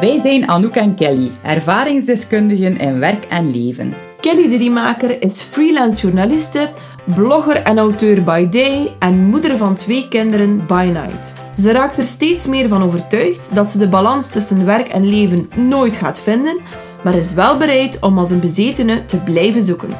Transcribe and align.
Wij 0.00 0.20
zijn 0.20 0.48
Anouk 0.48 0.74
en 0.74 0.94
Kelly, 0.94 1.30
ervaringsdeskundigen 1.42 2.78
in 2.78 2.98
werk 2.98 3.24
en 3.24 3.50
leven. 3.50 3.94
Kelly 4.20 4.48
de 4.48 4.56
Riemaker 4.56 5.22
is 5.22 5.42
freelance 5.42 6.02
journaliste, 6.02 6.68
blogger 7.14 7.56
en 7.56 7.78
auteur 7.78 8.22
by 8.22 8.48
day 8.48 8.94
en 8.98 9.18
moeder 9.18 9.58
van 9.58 9.76
twee 9.76 10.08
kinderen 10.08 10.66
by 10.66 10.90
night. 10.92 11.34
Ze 11.54 11.72
raakt 11.72 11.98
er 11.98 12.04
steeds 12.04 12.46
meer 12.46 12.68
van 12.68 12.82
overtuigd 12.82 13.54
dat 13.54 13.70
ze 13.70 13.78
de 13.78 13.88
balans 13.88 14.28
tussen 14.28 14.64
werk 14.64 14.88
en 14.88 15.08
leven 15.08 15.50
nooit 15.54 15.96
gaat 15.96 16.20
vinden, 16.20 16.56
maar 17.04 17.14
is 17.14 17.32
wel 17.32 17.56
bereid 17.56 17.98
om 18.00 18.18
als 18.18 18.30
een 18.30 18.40
bezetene 18.40 19.04
te 19.04 19.20
blijven 19.20 19.62
zoeken. 19.62 19.90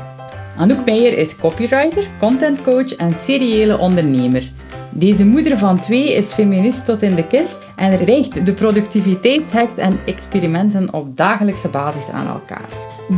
Anouk 0.57 0.85
Meijer 0.85 1.19
is 1.19 1.37
copywriter, 1.37 2.09
contentcoach 2.19 2.95
en 2.95 3.11
seriële 3.15 3.79
ondernemer. 3.79 4.53
Deze 4.99 5.27
moeder 5.27 5.59
van 5.59 5.81
twee 5.81 6.15
is 6.15 6.33
feminist 6.33 6.85
tot 6.85 7.03
in 7.03 7.15
de 7.15 7.27
kist 7.27 7.67
en 7.77 7.97
richt 7.97 8.47
de 8.47 8.53
productiviteitshacks 8.53 9.77
en 9.77 9.99
experimenten 10.07 10.93
op 10.93 11.17
dagelijkse 11.17 11.69
basis 11.69 12.09
aan 12.09 12.27
elkaar. 12.27 12.69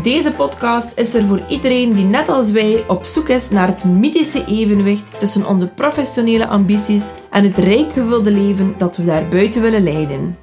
Deze 0.02 0.32
podcast 0.32 0.92
is 0.98 1.14
er 1.14 1.26
voor 1.26 1.42
iedereen 1.48 1.92
die 1.92 2.04
net 2.04 2.28
als 2.28 2.50
wij 2.50 2.84
op 2.88 3.04
zoek 3.04 3.28
is 3.28 3.50
naar 3.50 3.66
het 3.68 3.84
mythische 3.84 4.44
evenwicht 4.44 5.18
tussen 5.18 5.46
onze 5.46 5.68
professionele 5.68 6.46
ambities 6.46 7.04
en 7.30 7.44
het 7.44 7.56
rijk 7.56 7.92
gevulde 7.92 8.30
leven 8.30 8.74
dat 8.78 8.96
we 8.96 9.04
daar 9.04 9.28
buiten 9.28 9.62
willen 9.62 9.82
leiden. 9.82 10.38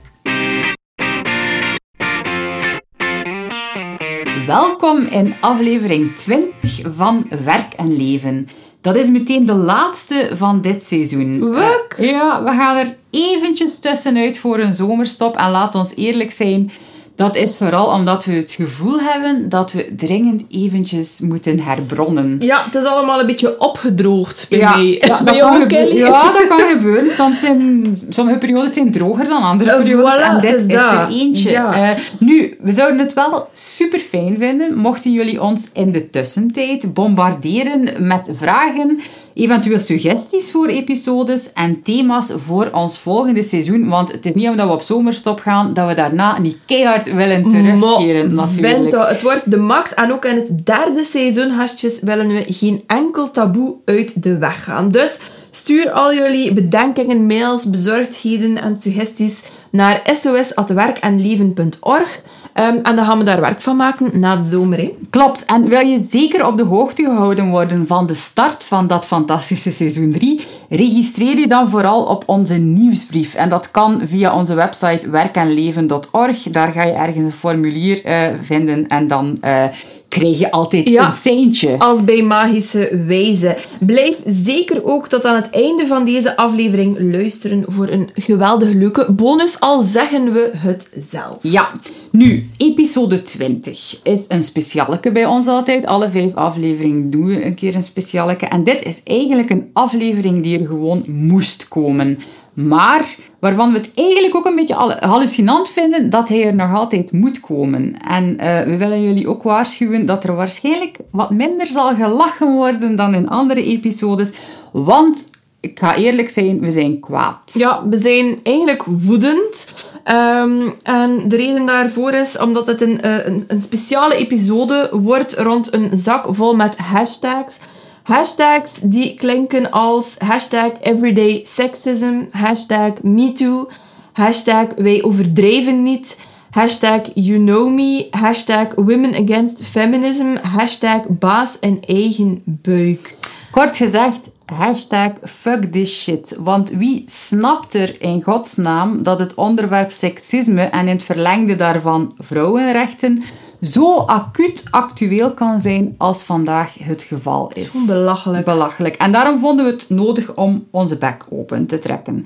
Welkom 4.47 5.05
in 5.05 5.33
aflevering 5.41 6.15
20 6.15 6.81
van 6.95 7.27
Werk 7.43 7.73
en 7.73 7.95
Leven. 7.95 8.47
Dat 8.85 8.95
is 8.95 9.09
meteen 9.09 9.45
de 9.45 9.53
laatste 9.53 10.29
van 10.33 10.61
dit 10.61 10.83
seizoen. 10.83 11.51
Wuk! 11.51 11.95
Ja, 11.97 12.43
we 12.43 12.49
gaan 12.49 12.77
er 12.77 12.95
eventjes 13.09 13.79
tussenuit 13.79 14.37
voor 14.37 14.59
een 14.59 14.73
zomerstop. 14.73 15.35
En 15.37 15.51
laat 15.51 15.75
ons 15.75 15.95
eerlijk 15.95 16.31
zijn, 16.31 16.71
dat 17.15 17.35
is 17.35 17.57
vooral 17.57 17.85
omdat 17.87 18.25
we 18.25 18.33
het 18.33 18.51
gevoel 18.51 18.99
hebben 18.99 19.49
dat 19.49 19.71
we 19.71 19.93
dringend 19.97 20.43
eventjes 20.49 21.19
moeten 21.19 21.59
herbronnen. 21.59 22.35
Ja, 22.39 22.63
het 22.65 22.75
is 22.75 22.83
allemaal 22.89 23.19
een 23.19 23.25
beetje 23.25 23.59
opgedroogd 23.59 24.45
bij 24.49 24.59
Ja, 24.59 24.75
mij. 24.75 24.85
ja, 25.01 25.23
bij 25.23 25.33
dat 25.33 25.41
kan 25.49 25.61
gebeuren. 25.61 25.95
ja, 25.95 26.31
dat 26.31 26.47
kan 26.47 26.59
gebeuren. 26.59 27.11
Soms 27.11 27.39
zijn, 27.39 27.97
sommige 28.09 28.37
periodes 28.37 28.73
zijn 28.73 28.91
droger 28.91 29.27
dan 29.27 29.43
andere 29.43 29.71
Eh, 29.71 29.77
periodes. 29.81 30.13
voilà, 30.13 30.23
en 30.35 30.41
dit 30.41 30.55
is 30.55 30.65
is, 30.65 30.73
er 30.75 31.07
eentje. 31.09 31.49
Ja. 31.51 31.73
Eh, 31.73 31.97
nu, 32.19 32.57
we 32.61 32.71
zouden 32.71 32.99
het 32.99 33.13
wel 33.13 33.47
super 33.53 33.99
fijn 33.99 34.35
vinden 34.39 34.77
mochten 34.77 35.11
jullie 35.11 35.41
ons 35.41 35.69
in 35.73 35.91
de 35.91 36.09
tussentijd 36.09 36.93
bombarderen 36.93 38.07
met 38.07 38.29
vragen, 38.31 38.99
eventueel 39.33 39.79
suggesties 39.79 40.51
voor 40.51 40.67
episodes 40.67 41.53
en 41.53 41.81
thema's 41.83 42.31
voor 42.37 42.69
ons 42.71 42.97
volgende 42.99 43.43
seizoen. 43.43 43.87
Want 43.87 44.11
het 44.11 44.25
is 44.25 44.33
niet 44.33 44.47
omdat 44.49 44.67
we 44.67 44.73
op 44.73 44.81
zomerstop 44.81 45.39
gaan 45.39 45.73
dat 45.73 45.87
we 45.87 45.93
daarna 45.93 46.39
niet 46.39 46.57
keihard 46.65 47.04
willen 47.05 47.43
terugkeren, 47.43 48.35
Maar 48.35 48.45
natuurlijk. 48.47 48.91
dat, 48.91 49.09
het 49.09 49.21
wordt 49.21 49.51
de 49.51 49.57
max. 49.57 49.93
En 49.93 50.13
ook 50.13 50.25
in 50.25 50.35
het 50.35 50.65
derde 50.65 51.03
seizoen, 51.03 51.51
gastjes, 51.57 51.99
willen 52.01 52.27
we 52.27 52.45
geen 52.47 52.83
enkel 52.87 53.31
taboe 53.31 53.75
uit 53.85 54.23
de 54.23 54.37
weg 54.37 54.63
gaan. 54.63 54.91
Dus 54.91 55.19
stuur 55.49 55.91
al 55.91 56.13
jullie 56.13 56.53
bedenkingen, 56.53 57.25
mails, 57.25 57.69
bezorgdheden 57.69 58.57
en 58.57 58.77
suggesties 58.77 59.41
naar 59.75 60.01
sos.werkenleven.org. 60.13 62.21
Ehm, 62.53 62.75
en 62.83 62.95
dan 62.95 63.05
gaan 63.05 63.17
we 63.17 63.23
daar 63.23 63.41
werk 63.41 63.61
van 63.61 63.75
maken 63.75 64.09
na 64.19 64.35
de 64.35 64.49
zomer. 64.49 64.77
Hè. 64.77 64.95
Klopt. 65.09 65.45
En 65.45 65.67
wil 65.67 65.79
je 65.79 65.99
zeker 65.99 66.47
op 66.47 66.57
de 66.57 66.63
hoogte 66.63 67.03
gehouden 67.03 67.49
worden 67.49 67.87
van 67.87 68.07
de 68.07 68.13
start 68.13 68.63
van 68.63 68.87
dat 68.87 69.05
fantastische 69.05 69.71
seizoen 69.71 70.11
3, 70.11 70.41
registreer 70.69 71.39
je 71.39 71.47
dan 71.47 71.69
vooral 71.69 72.03
op 72.03 72.23
onze 72.25 72.53
nieuwsbrief. 72.55 73.33
En 73.33 73.49
dat 73.49 73.71
kan 73.71 74.01
via 74.05 74.35
onze 74.35 74.53
website 74.55 75.09
werkenleven.org. 75.09 76.43
Daar 76.51 76.71
ga 76.71 76.83
je 76.83 76.91
ergens 76.93 77.25
een 77.25 77.31
formulier 77.31 78.05
eh, 78.05 78.27
vinden 78.41 78.87
en 78.87 79.07
dan 79.07 79.37
eh, 79.41 79.63
krijg 80.09 80.39
je 80.39 80.51
altijd 80.51 80.89
Ja. 80.89 81.07
een 81.07 81.13
seintje. 81.13 81.75
Als 81.77 82.03
bij 82.03 82.21
magische 82.21 83.03
wijze. 83.07 83.57
Blijf 83.79 84.17
zeker 84.25 84.85
ook 84.85 85.07
tot 85.07 85.25
aan 85.25 85.35
het 85.35 85.49
einde 85.49 85.87
van 85.87 86.05
deze 86.05 86.37
aflevering 86.37 86.97
luisteren 87.11 87.63
voor 87.67 87.87
een 87.87 88.09
geweldig 88.13 88.69
leuke 88.73 89.11
bonus, 89.11 89.59
al 89.65 89.81
zeggen 89.81 90.33
we 90.33 90.51
het 90.55 90.87
zelf. 91.09 91.37
Ja, 91.41 91.71
nu, 92.11 92.49
episode 92.57 93.21
20 93.21 93.99
is 94.03 94.25
een 94.27 94.41
specialeke 94.41 95.11
bij 95.11 95.25
ons 95.25 95.47
altijd. 95.47 95.85
Alle 95.85 96.09
vijf 96.09 96.35
afleveringen 96.35 97.09
doen 97.09 97.25
we 97.25 97.45
een 97.45 97.55
keer 97.55 97.75
een 97.75 97.83
specialeke. 97.83 98.45
En 98.45 98.63
dit 98.63 98.83
is 98.83 99.01
eigenlijk 99.03 99.49
een 99.49 99.69
aflevering 99.73 100.43
die 100.43 100.59
er 100.59 100.65
gewoon 100.65 101.03
moest 101.07 101.67
komen. 101.67 102.19
Maar 102.53 103.15
waarvan 103.39 103.71
we 103.71 103.77
het 103.77 103.89
eigenlijk 103.95 104.35
ook 104.35 104.45
een 104.45 104.55
beetje 104.55 104.75
al- 104.75 104.99
hallucinant 104.99 105.69
vinden 105.69 106.09
dat 106.09 106.29
hij 106.29 106.45
er 106.45 106.55
nog 106.55 106.73
altijd 106.73 107.11
moet 107.11 107.39
komen. 107.39 108.01
En 108.07 108.37
eh, 108.37 108.63
we 108.63 108.77
willen 108.77 109.03
jullie 109.03 109.27
ook 109.29 109.43
waarschuwen 109.43 110.05
dat 110.05 110.23
er 110.23 110.35
waarschijnlijk 110.35 110.97
wat 111.11 111.31
minder 111.31 111.67
zal 111.67 111.95
gelachen 111.95 112.51
worden 112.51 112.95
dan 112.95 113.13
in 113.13 113.29
andere 113.29 113.63
episodes. 113.63 114.33
Want, 114.71 115.25
ik 115.65 115.79
ga 115.79 115.95
eerlijk 115.95 116.29
zijn, 116.29 116.59
we 116.59 116.71
zijn 116.71 116.99
kwaad. 116.99 117.51
Ja, 117.53 117.87
we 117.89 117.97
zijn 117.97 118.39
eigenlijk 118.43 118.83
woedend. 118.85 119.67
Ehm, 120.03 120.61
en 120.83 121.27
de 121.27 121.35
reden 121.35 121.65
daarvoor 121.65 122.11
is 122.13 122.37
omdat 122.37 122.67
het 122.67 122.81
een, 122.81 123.01
eh, 123.01 123.25
een, 123.25 123.43
een 123.47 123.61
speciale 123.61 124.15
episode 124.15 124.89
wordt 124.91 125.33
rond 125.33 125.73
een 125.73 125.89
zak 125.93 126.25
vol 126.29 126.55
met 126.55 126.77
hashtags. 126.77 127.59
Hashtags 128.03 128.79
die 128.79 129.15
klinken 129.15 129.71
als 129.71 130.15
hashtag 130.17 130.71
everyday 130.81 131.41
sexism, 131.43 132.15
hashtag 132.31 132.91
MeToo, 133.01 133.67
hashtag 134.13 134.67
wij 134.77 135.03
overdrijven 135.03 135.83
niet, 135.83 136.19
hashtag 136.51 137.01
you 137.13 137.39
know 137.39 137.69
me, 137.69 138.07
hashtag 138.11 138.67
women 138.75 139.13
against 139.15 139.63
feminism, 139.63 140.35
hashtag 140.41 141.01
baas 141.09 141.59
en 141.59 141.79
eigen 141.87 142.41
buik. 142.45 143.17
Kort 143.51 143.77
gezegd, 143.77 144.31
hashtag 144.45 145.11
fuck 145.23 145.71
this 145.71 146.01
shit. 146.01 146.35
Want 146.37 146.69
wie 146.69 147.03
snapt 147.05 147.73
er 147.73 148.01
in 148.01 148.23
godsnaam 148.23 149.03
dat 149.03 149.19
het 149.19 149.33
onderwerp 149.33 149.91
seksisme 149.91 150.61
en 150.61 150.87
in 150.87 150.95
het 150.95 151.03
verlengde 151.03 151.55
daarvan 151.55 152.15
vrouwenrechten 152.17 153.23
zo 153.61 153.97
acuut 153.97 154.67
actueel 154.69 155.33
kan 155.33 155.59
zijn 155.59 155.95
als 155.97 156.23
vandaag 156.23 156.73
het 156.79 157.01
geval 157.01 157.51
is? 157.53 157.71
Zo 157.71 157.85
belachelijk. 157.85 158.45
Belachelijk. 158.45 158.95
En 158.95 159.11
daarom 159.11 159.39
vonden 159.39 159.65
we 159.65 159.71
het 159.71 159.89
nodig 159.89 160.35
om 160.35 160.67
onze 160.71 160.97
bek 160.97 161.25
open 161.29 161.65
te 161.67 161.79
trekken. 161.79 162.25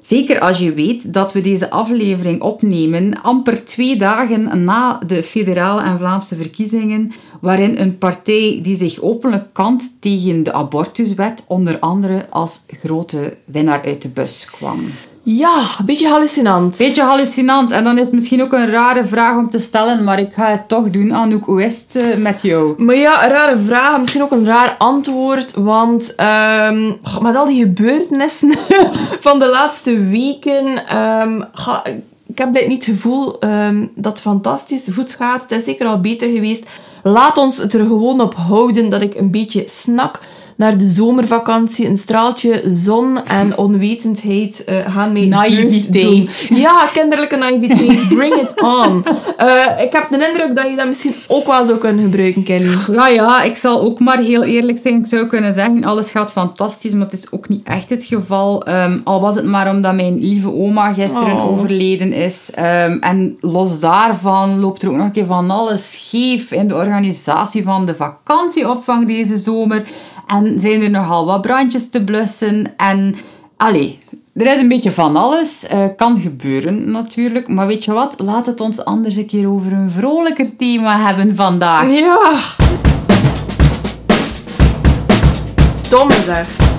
Zeker 0.00 0.40
als 0.40 0.58
je 0.58 0.72
weet 0.72 1.12
dat 1.12 1.32
we 1.32 1.40
deze 1.40 1.70
aflevering 1.70 2.42
opnemen 2.42 3.22
amper 3.22 3.64
twee 3.64 3.96
dagen 3.96 4.64
na 4.64 4.98
de 5.06 5.22
federale 5.22 5.82
en 5.82 5.98
Vlaamse 5.98 6.36
verkiezingen, 6.36 7.12
waarin 7.44 7.78
een 7.78 7.98
partij 7.98 8.58
die 8.62 8.76
zich 8.76 9.00
openlijk 9.00 9.52
kant 9.52 9.82
tegen 10.00 10.42
de 10.42 10.52
abortuswet 10.52 11.44
onder 11.46 11.78
andere 11.78 12.26
als 12.30 12.60
grote 12.66 13.36
winnaar 13.44 13.84
uit 13.84 14.02
de 14.02 14.08
bus 14.08 14.48
kwam. 14.50 14.80
Ja, 15.22 15.58
een 15.78 15.86
beetje 15.86 16.08
hallucinant. 16.08 16.76
Beetje 16.78 17.02
hallucinant 17.02 17.70
en 17.70 17.84
dan 17.84 17.98
is 17.98 18.04
het 18.04 18.14
misschien 18.14 18.42
ook 18.42 18.52
een 18.52 18.70
rare 18.70 19.04
vraag 19.04 19.36
om 19.36 19.50
te 19.50 19.58
stellen, 19.58 20.04
maar 20.04 20.18
ik 20.18 20.32
ga 20.32 20.50
het 20.50 20.68
toch 20.68 20.90
doen. 20.90 21.14
Anouk, 21.14 21.44
hoe 21.44 21.64
is 21.64 21.84
het 21.88 22.02
eh, 22.02 22.16
met 22.16 22.42
jou? 22.42 22.82
Maar 22.82 22.96
ja, 22.96 23.24
een 23.24 23.30
rare 23.30 23.58
vraag, 23.66 24.00
misschien 24.00 24.22
ook 24.22 24.30
een 24.30 24.46
raar 24.46 24.74
antwoord, 24.78 25.54
want 25.54 26.14
ehm, 26.14 26.92
goh, 27.02 27.22
met 27.22 27.36
al 27.36 27.46
die 27.46 27.62
gebeurtenissen 27.62 28.54
van 29.26 29.38
de 29.38 29.46
laatste 29.46 30.00
weken, 30.00 30.86
ehm, 30.86 31.42
goh, 31.52 31.84
ik 32.26 32.38
heb 32.38 32.54
dit 32.54 32.68
niet 32.68 32.86
het 32.86 32.94
gevoel 32.94 33.38
ehm, 33.38 33.86
dat 33.94 34.12
het 34.12 34.20
fantastisch 34.20 34.88
goed 34.94 35.12
gaat. 35.12 35.42
Het 35.42 35.58
is 35.58 35.64
zeker 35.64 35.86
al 35.86 36.00
beter 36.00 36.28
geweest. 36.28 36.66
Laat 37.06 37.38
ons 37.38 37.56
het 37.56 37.74
er 37.74 37.86
gewoon 37.86 38.20
op 38.20 38.34
houden 38.34 38.90
dat 38.90 39.02
ik 39.02 39.14
een 39.14 39.30
beetje 39.30 39.62
snak 39.66 40.20
naar 40.56 40.78
de 40.78 40.86
zomervakantie. 40.86 41.86
Een 41.88 41.98
straaltje 41.98 42.62
zon 42.66 43.24
en 43.26 43.56
onwetendheid 43.58 44.64
eh, 44.64 44.76
gaan 44.92 45.12
mij 45.12 45.26
Naïviteit. 45.26 46.46
Ja, 46.54 46.88
kinderlijke 46.92 47.36
naïviteit. 47.36 48.08
Bring 48.08 48.34
it 48.34 48.62
on. 48.62 49.04
Eh, 49.36 49.82
ik 49.84 49.92
heb 49.92 50.06
de 50.10 50.26
indruk 50.28 50.54
dat 50.56 50.68
je 50.68 50.76
dat 50.76 50.86
misschien 50.88 51.14
ook 51.28 51.46
wel 51.46 51.64
zou 51.64 51.78
kunnen 51.78 52.04
gebruiken, 52.04 52.42
Kelly. 52.42 52.70
Ja, 52.92 53.08
ja, 53.08 53.42
ik 53.42 53.56
zal 53.56 53.80
ook 53.80 53.98
maar 53.98 54.18
heel 54.18 54.42
eerlijk 54.42 54.78
zijn. 54.78 54.94
Ik 54.94 55.06
zou 55.06 55.26
kunnen 55.26 55.54
zeggen, 55.54 55.84
alles 55.84 56.10
gaat 56.10 56.32
fantastisch, 56.32 56.92
maar 56.92 57.04
het 57.04 57.12
is 57.12 57.30
ook 57.30 57.48
niet 57.48 57.66
echt 57.66 57.90
het 57.90 58.04
geval. 58.04 58.64
Ehm, 58.64 58.98
al 59.04 59.20
was 59.20 59.34
het 59.34 59.44
maar 59.44 59.70
omdat 59.70 59.94
mijn 59.94 60.18
lieve 60.20 60.52
oma 60.52 60.92
gisteren 60.92 61.34
Oh. 61.34 61.50
overleden 61.50 62.12
is. 62.12 62.50
Ehm, 62.54 62.96
en 63.00 63.36
los 63.40 63.80
daarvan 63.80 64.60
loopt 64.60 64.82
er 64.82 64.88
ook 64.88 64.96
nog 64.96 65.06
een 65.06 65.12
keer 65.12 65.26
van 65.26 65.50
alles 65.50 65.92
scheef 65.92 66.52
in 66.52 66.68
de 66.68 66.74
organisatie 66.74 67.62
van 67.62 67.86
de 67.86 67.94
vakantieopvang 67.94 69.06
deze 69.06 69.38
zomer. 69.38 69.82
En 70.26 70.60
zijn 70.60 70.82
er 70.82 70.90
nogal 70.90 71.26
wat 71.26 71.42
brandjes 71.42 71.90
te 71.90 72.04
blussen. 72.04 72.76
En, 72.76 73.16
allee... 73.56 73.98
Er 74.34 74.54
is 74.54 74.60
een 74.60 74.68
beetje 74.68 74.92
van 74.92 75.16
alles. 75.16 75.66
Eh, 75.66 75.86
kan 75.96 76.20
gebeuren 76.20 76.90
natuurlijk. 76.90 77.48
Maar 77.48 77.66
weet 77.66 77.84
je 77.84 77.92
wat? 77.92 78.14
Laat 78.18 78.46
het 78.46 78.60
ons 78.60 78.84
anders 78.84 79.16
een 79.16 79.26
keer 79.26 79.48
over 79.48 79.72
een 79.72 79.90
vrolijker 79.90 80.56
thema 80.56 81.06
hebben 81.06 81.36
vandaag. 81.36 81.90
Ja. 81.90 82.38
Domme 85.88 86.14
zeg. 86.24 86.73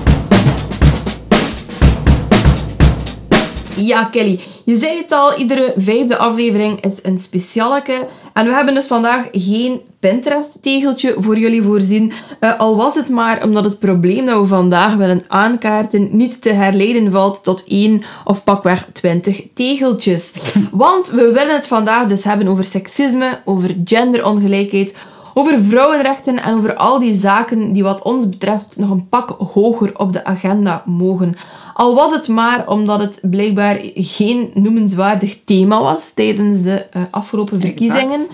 Ja, 3.76 4.04
Kelly. 4.04 4.40
Je 4.64 4.78
zei 4.78 4.96
het 4.96 5.12
al, 5.12 5.38
iedere 5.38 5.72
vijfde 5.76 6.16
aflevering 6.16 6.80
is 6.80 6.98
een 7.02 7.18
specialeke. 7.18 8.06
En 8.32 8.46
we 8.46 8.52
hebben 8.52 8.74
dus 8.74 8.86
vandaag 8.86 9.28
geen 9.32 9.80
Pinterest-tegeltje 10.00 11.14
voor 11.18 11.38
jullie 11.38 11.62
voorzien. 11.62 12.12
Uh, 12.40 12.58
al 12.58 12.76
was 12.76 12.94
het 12.94 13.08
maar 13.08 13.42
omdat 13.42 13.64
het 13.64 13.78
probleem 13.78 14.26
dat 14.26 14.40
we 14.40 14.46
vandaag 14.46 14.94
willen 14.94 15.24
aankaarten 15.28 16.08
niet 16.10 16.42
te 16.42 16.52
herleiden 16.52 17.12
valt 17.12 17.44
tot 17.44 17.64
één 17.68 18.02
of 18.24 18.44
pakweg 18.44 18.88
twintig 18.92 19.46
tegeltjes. 19.54 20.32
Want 20.70 21.10
we 21.10 21.32
willen 21.32 21.54
het 21.54 21.66
vandaag 21.66 22.06
dus 22.06 22.24
hebben 22.24 22.48
over 22.48 22.64
seksisme, 22.64 23.40
over 23.44 23.76
genderongelijkheid, 23.84 24.94
over 25.38 25.62
vrouwenrechten 25.62 26.42
en 26.42 26.56
over 26.56 26.74
al 26.74 26.98
die 26.98 27.14
zaken 27.14 27.72
die 27.72 27.82
wat 27.82 28.02
ons 28.02 28.28
betreft 28.28 28.76
nog 28.76 28.90
een 28.90 29.08
pak 29.08 29.30
hoger 29.30 29.98
op 29.98 30.12
de 30.12 30.24
agenda 30.24 30.82
mogen. 30.84 31.36
Al 31.74 31.94
was 31.94 32.12
het 32.12 32.28
maar 32.28 32.68
omdat 32.68 33.00
het 33.00 33.18
blijkbaar 33.22 33.78
geen 33.94 34.50
noemenswaardig 34.54 35.44
thema 35.44 35.80
was 35.80 36.12
tijdens 36.12 36.62
de 36.62 36.86
uh, 36.96 37.02
afgelopen 37.10 37.60
verkiezingen. 37.60 38.26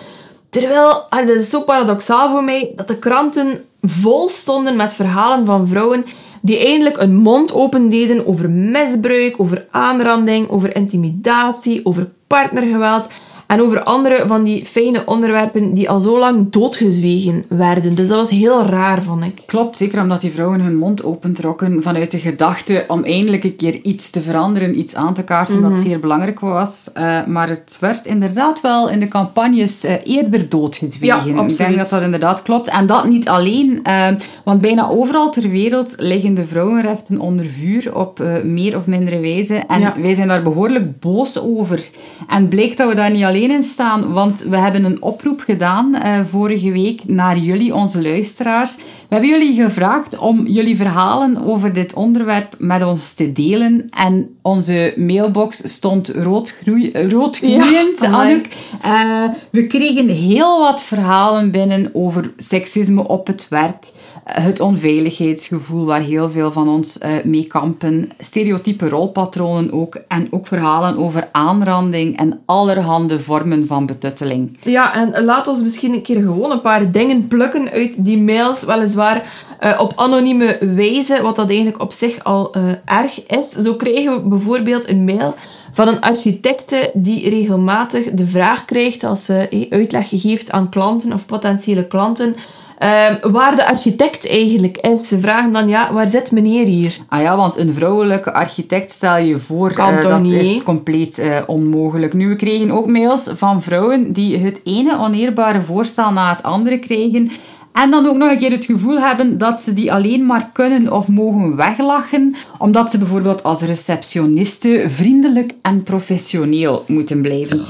Terwijl, 0.51 1.07
dat 1.11 1.29
is 1.29 1.51
zo 1.51 1.61
paradoxaal 1.61 2.31
voor 2.31 2.45
mij, 2.45 2.73
dat 2.77 2.89
de 2.89 2.99
kranten 2.99 3.65
vol 3.81 4.29
stonden 4.29 4.77
met 4.77 4.93
verhalen 4.93 5.47
van 5.47 5.67
vrouwen 5.67 6.05
die 6.41 6.59
eindelijk 6.59 6.99
een 6.99 7.17
mond 7.17 7.55
opendeden 7.55 8.27
over 8.27 8.51
misbruik, 8.51 9.35
over 9.41 9.67
aanranding, 9.71 10.49
over 10.49 10.77
intimidatie, 10.77 11.87
over 11.87 12.11
partnergeweld 12.27 13.09
en 13.53 13.63
over 13.63 13.83
andere 13.83 14.25
van 14.27 14.43
die 14.43 14.65
fijne 14.65 15.03
onderwerpen 15.07 15.75
die 15.75 15.91
al 15.91 16.01
zo 16.01 16.19
lang 16.19 16.51
doodgezwegen 16.51 17.45
werden. 17.49 17.95
Dus 17.95 18.09
dat 18.09 18.19
was 18.19 18.31
heel 18.31 18.63
raar, 18.63 19.03
vond 19.03 19.25
ik. 19.25 19.43
Klopt, 19.47 19.77
zeker 19.77 20.01
omdat 20.01 20.21
die 20.21 20.31
vrouwen 20.31 20.61
hun 20.61 20.77
mond 20.77 21.05
opentrokken 21.05 21.83
vanuit 21.83 22.11
de 22.11 22.19
gedachte 22.19 22.85
om 22.89 23.05
eindelijk 23.05 23.45
een 23.45 23.57
keer 23.57 23.81
iets 23.83 24.11
te 24.11 24.23
veranderen, 24.23 24.79
iets 24.79 24.95
aan 24.95 25.15
te 25.15 25.23
kaarten 25.23 25.63
dat 25.63 25.71
mhm. 25.71 25.81
zeer 25.81 26.01
belangrijk 26.01 26.41
was. 26.41 26.91
Uh, 26.97 27.27
maar 27.27 27.49
het 27.49 27.77
werd 27.81 28.07
inderdaad 28.07 28.61
wel 28.61 28.89
in 28.89 29.01
de 29.01 29.09
campagnes 29.09 29.85
uh, 29.85 29.93
eerder 30.05 30.49
doodgezwegen. 30.49 31.35
Ja, 31.35 31.43
Ik 31.43 31.57
denk 31.57 31.77
dat 31.77 31.89
dat 31.89 32.03
inderdaad 32.03 32.43
klopt. 32.43 32.69
En 32.69 32.87
dat 32.87 33.09
niet 33.09 33.29
alleen, 33.29 33.81
uh, 33.87 34.09
want 34.45 34.61
bijna 34.61 34.89
overal 34.89 35.31
ter 35.31 35.51
wereld 35.51 35.95
liggen 35.97 36.35
de 36.35 36.47
vrouwenrechten 36.47 37.21
onder 37.21 37.47
vuur 37.47 37.97
op 37.97 38.23
meer 38.45 38.77
of 38.77 38.87
mindere 38.87 39.21
wijze. 39.21 39.55
En 39.55 40.03
wij 40.03 40.15
zijn 40.15 40.29
daar 40.29 40.43
behoorlijk 40.43 41.01
boos 41.01 41.39
over. 41.39 41.85
En 42.29 42.49
bleek 42.49 42.77
dat 42.77 42.89
we 42.89 42.95
daar 42.95 43.11
niet 43.11 43.25
alleen 43.25 43.41
in 43.51 43.63
staan, 43.63 44.13
want 44.13 44.41
we 44.41 44.57
hebben 44.57 44.85
een 44.85 45.03
oproep 45.03 45.41
gedaan 45.41 45.95
uh, 45.95 46.21
vorige 46.31 46.73
week 46.73 47.01
naar 47.07 47.39
jullie, 47.39 47.75
onze 47.75 48.03
luisteraars. 48.03 48.77
We 48.77 48.83
hebben 49.09 49.29
jullie 49.29 49.63
gevraagd 49.63 50.19
om 50.19 50.47
jullie 50.47 50.77
verhalen 50.77 51.45
over 51.45 51.73
dit 51.73 51.93
onderwerp 51.93 52.55
met 52.59 52.85
ons 52.85 53.13
te 53.13 53.33
delen. 53.33 53.87
En 53.91 54.37
onze 54.43 54.95
mailbox 54.97 55.63
stond 55.65 56.09
roodgroeiend, 56.09 58.01
ja, 58.01 58.41
uh, 58.85 59.35
we 59.51 59.67
kregen 59.67 60.09
heel 60.09 60.61
wat 60.61 60.83
verhalen 60.83 61.51
binnen 61.51 61.91
over 61.93 62.33
seksisme 62.37 63.09
op 63.09 63.27
het 63.27 63.47
werk 63.49 63.87
het 64.25 64.61
onveiligheidsgevoel 64.61 65.85
waar 65.85 66.01
heel 66.01 66.31
veel 66.31 66.53
van 66.53 66.69
ons 66.69 66.99
uh, 66.99 67.11
mee 67.25 67.47
kampen, 67.47 68.11
stereotype 68.19 68.89
rolpatronen 68.89 69.73
ook 69.73 69.99
en 70.09 70.29
ook 70.31 70.47
verhalen 70.47 70.97
over 70.97 71.29
aanranding 71.33 72.17
en 72.17 72.41
allerhande 72.45 73.21
vormen 73.21 73.67
van 73.67 73.87
betutteling. 73.87 74.59
Ja, 74.63 74.95
en 74.95 75.25
laat 75.25 75.49
ons 75.49 75.63
misschien 75.63 75.95
een 75.95 76.03
keer 76.03 76.17
gewoon 76.17 76.51
een 76.51 76.61
paar 76.61 76.91
dingen 76.91 77.27
plukken 77.27 77.71
uit 77.71 78.05
die 78.05 78.19
mails, 78.19 78.65
weliswaar 78.65 79.23
uh, 79.61 79.81
op 79.81 79.93
anonieme 79.97 80.59
wijze, 80.75 81.23
wat 81.23 81.37
dat 81.37 81.49
eigenlijk 81.49 81.81
op 81.81 81.93
zich 81.93 82.25
al 82.25 82.57
uh, 82.57 82.63
erg 82.85 83.27
is. 83.27 83.51
Zo 83.51 83.75
kregen 83.75 84.15
we 84.15 84.29
bijvoorbeeld 84.29 84.89
een 84.89 85.05
mail 85.05 85.35
van 85.73 85.89
een 85.89 86.01
architecte 86.01 86.91
die 86.95 87.29
regelmatig 87.29 88.11
de 88.13 88.27
vraag 88.27 88.65
krijgt 88.65 89.05
als 89.05 89.25
ze 89.25 89.67
uitleg 89.71 90.09
geeft 90.09 90.51
aan 90.51 90.69
klanten 90.69 91.13
of 91.13 91.27
potentiële 91.27 91.87
klanten 91.87 92.37
Ehm, 92.83 93.31
waar 93.33 93.57
de 93.57 93.67
architect 93.67 94.29
eigenlijk 94.29 94.77
is. 94.77 95.09
Ze 95.09 95.21
vragen 95.21 95.53
dan, 95.53 95.69
ja, 95.69 95.93
waar 95.93 96.09
zit 96.09 96.31
meneer 96.31 96.67
hier? 96.67 96.97
Ah 97.09 97.21
ja, 97.21 97.37
want 97.37 97.57
een 97.57 97.75
vrouwelijke 97.75 98.33
architect 98.33 98.91
stel 98.91 99.17
je 99.17 99.39
voor, 99.39 99.73
kan 99.73 99.95
uh, 99.95 100.03
dat 100.03 100.21
niet, 100.21 100.41
is 100.43 100.63
compleet 100.63 101.19
uh, 101.19 101.37
onmogelijk. 101.47 102.13
Nu, 102.13 102.29
we 102.29 102.37
kregen 102.37 102.71
ook 102.71 102.87
mails 102.87 103.29
van 103.37 103.63
vrouwen 103.63 104.13
die 104.13 104.39
het 104.39 104.61
ene 104.65 104.99
oneerbare 104.99 105.63
voorstel 105.63 106.11
na 106.13 106.31
het 106.31 106.43
andere 106.43 106.79
kregen 106.79 107.31
en 107.73 107.91
dan 107.91 108.07
ook 108.07 108.17
nog 108.17 108.31
een 108.31 108.39
keer 108.39 108.51
het 108.51 108.65
gevoel 108.65 109.01
hebben 109.01 109.39
dat 109.39 109.61
ze 109.61 109.73
die 109.73 109.93
alleen 109.93 110.27
maar 110.27 110.51
kunnen 110.53 110.93
of 110.93 111.09
mogen 111.09 111.57
weglachen, 111.57 112.35
omdat 112.59 112.91
ze 112.91 112.99
bijvoorbeeld 112.99 113.43
als 113.43 113.61
receptioniste 113.61 114.85
vriendelijk 114.87 115.53
en 115.63 115.83
professioneel 115.83 116.85
moeten 116.87 117.23
blijven. 117.23 117.61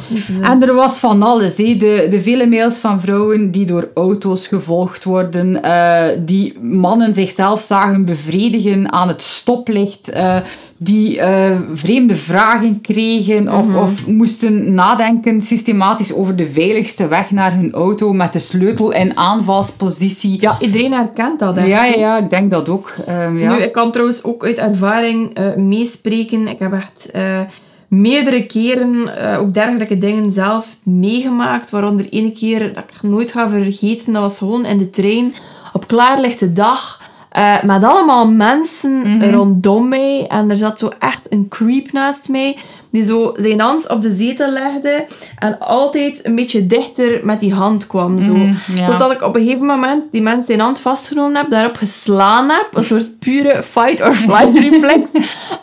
En 0.42 0.62
er 0.62 0.74
was 0.74 0.98
van 0.98 1.22
alles. 1.22 1.56
He. 1.56 1.76
De, 1.76 2.06
de 2.10 2.22
vele 2.22 2.46
mails 2.46 2.78
van 2.78 3.00
vrouwen 3.00 3.50
die 3.50 3.66
door 3.66 3.88
auto's 3.94 4.46
gevolgd 4.46 5.04
worden, 5.04 5.60
uh, 5.64 6.04
die 6.18 6.58
mannen 6.60 7.14
zichzelf 7.14 7.60
zagen 7.60 8.04
bevredigen 8.04 8.92
aan 8.92 9.08
het 9.08 9.22
stoplicht. 9.22 10.14
Uh, 10.14 10.36
die 10.84 11.16
uh, 11.16 11.56
vreemde 11.74 12.16
vragen 12.16 12.80
kregen 12.80 13.48
of, 13.48 13.66
mhm. 13.66 13.78
of 13.78 14.06
moesten 14.06 14.74
nadenken 14.74 15.40
systematisch 15.40 16.12
over 16.12 16.36
de 16.36 16.46
veiligste 16.46 17.08
weg 17.08 17.30
naar 17.30 17.54
hun 17.54 17.72
auto 17.72 18.12
met 18.12 18.32
de 18.32 18.38
sleutel 18.38 18.92
in 18.92 19.16
aanvalspositie. 19.16 20.40
Ja, 20.40 20.56
iedereen 20.60 20.92
herkent 20.92 21.38
dat. 21.38 21.54
Denk 21.54 21.66
ja, 21.66 21.84
ja, 21.84 21.96
ja, 21.96 22.18
ik 22.18 22.30
denk 22.30 22.50
dat 22.50 22.68
ook. 22.68 22.94
Um, 23.08 23.38
ja. 23.38 23.56
Nu, 23.56 23.62
ik 23.62 23.72
kan 23.72 23.90
trouwens 23.90 24.24
ook 24.24 24.44
uit 24.44 24.58
ervaring 24.58 25.38
uh, 25.38 25.54
meespreken. 25.54 26.48
Ik 26.48 26.58
heb 26.58 26.72
echt 26.72 27.10
uh, 27.14 27.40
meerdere 27.88 28.46
keren 28.46 29.16
ook 29.38 29.54
dergelijke 29.54 29.98
dingen 29.98 30.30
zelf 30.30 30.76
meegemaakt. 30.82 31.70
Waaronder 31.70 32.12
één 32.12 32.32
keer 32.32 32.74
dat 32.74 32.84
ik 32.88 33.02
nooit 33.02 33.30
ga 33.32 33.48
vergeten, 33.48 34.12
dat 34.12 34.22
was 34.22 34.38
gewoon 34.38 34.64
in 34.64 34.78
de 34.78 34.90
trein 34.90 35.34
op 35.72 35.86
klaarlichte 35.86 36.52
dag 36.52 37.01
uh, 37.38 37.62
met 37.62 37.84
allemaal 37.84 38.28
mensen 38.28 38.90
mm 38.90 39.20
rondom 39.22 39.88
mij. 39.88 40.26
En 40.28 40.50
er 40.50 40.56
zat 40.56 40.78
zo 40.78 40.90
echt 40.98 41.26
een 41.32 41.48
creep 41.48 41.92
naast 41.92 42.28
mij. 42.28 42.56
Die 42.90 43.04
zo 43.04 43.34
zijn 43.36 43.60
hand 43.60 43.88
op 43.88 44.02
de 44.02 44.16
zetel 44.16 44.50
legde. 44.50 45.04
En 45.38 45.58
altijd 45.58 46.20
een 46.22 46.34
beetje 46.34 46.66
dichter 46.66 47.20
met 47.22 47.40
die 47.40 47.54
hand 47.54 47.86
kwam. 47.86 48.20
Zo. 48.20 48.34
Mm 48.34 48.54
Totdat 48.86 49.12
ik 49.12 49.22
op 49.22 49.34
een 49.36 49.42
gegeven 49.42 49.66
moment 49.66 50.04
die 50.10 50.22
mensen 50.22 50.46
zijn 50.46 50.60
hand 50.60 50.80
vastgenomen 50.80 51.36
heb. 51.36 51.50
Daarop 51.50 51.76
geslaan 51.76 52.48
heb. 52.48 52.68
Een 52.72 52.84
soort 52.84 53.18
pure 53.18 53.62
fight 53.62 54.02
or 54.02 54.14
flight 54.14 54.58
reflex. 54.68 55.12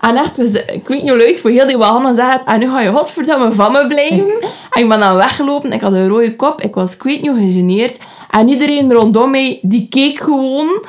en 0.01 0.15
echt, 0.15 0.39
ik 0.73 0.87
weet 0.87 1.01
niet 1.01 1.09
hoe 1.09 1.17
luid 1.17 1.41
voor 1.41 1.49
heel 1.49 1.67
die 1.67 1.77
wagen 1.77 2.15
zei 2.15 2.37
En 2.45 2.59
nu 2.59 2.69
ga 2.69 2.81
je 2.81 2.91
godverdomme 2.91 3.53
van 3.53 3.71
me 3.71 3.87
blijven. 3.87 4.27
en 4.71 4.81
ik 4.81 4.89
ben 4.89 4.99
dan 4.99 5.15
weggelopen. 5.15 5.71
Ik 5.71 5.81
had 5.81 5.93
een 5.93 6.07
rode 6.07 6.35
kop. 6.35 6.61
Ik 6.61 6.75
was, 6.75 6.93
ik 6.93 7.03
weet 7.03 7.21
niet 7.21 7.31
gegeneerd. 7.31 7.97
En 8.29 8.47
iedereen 8.47 8.91
rondom 8.91 9.31
mij, 9.31 9.59
die 9.61 9.87
keek 9.89 10.19
gewoon 10.19 10.85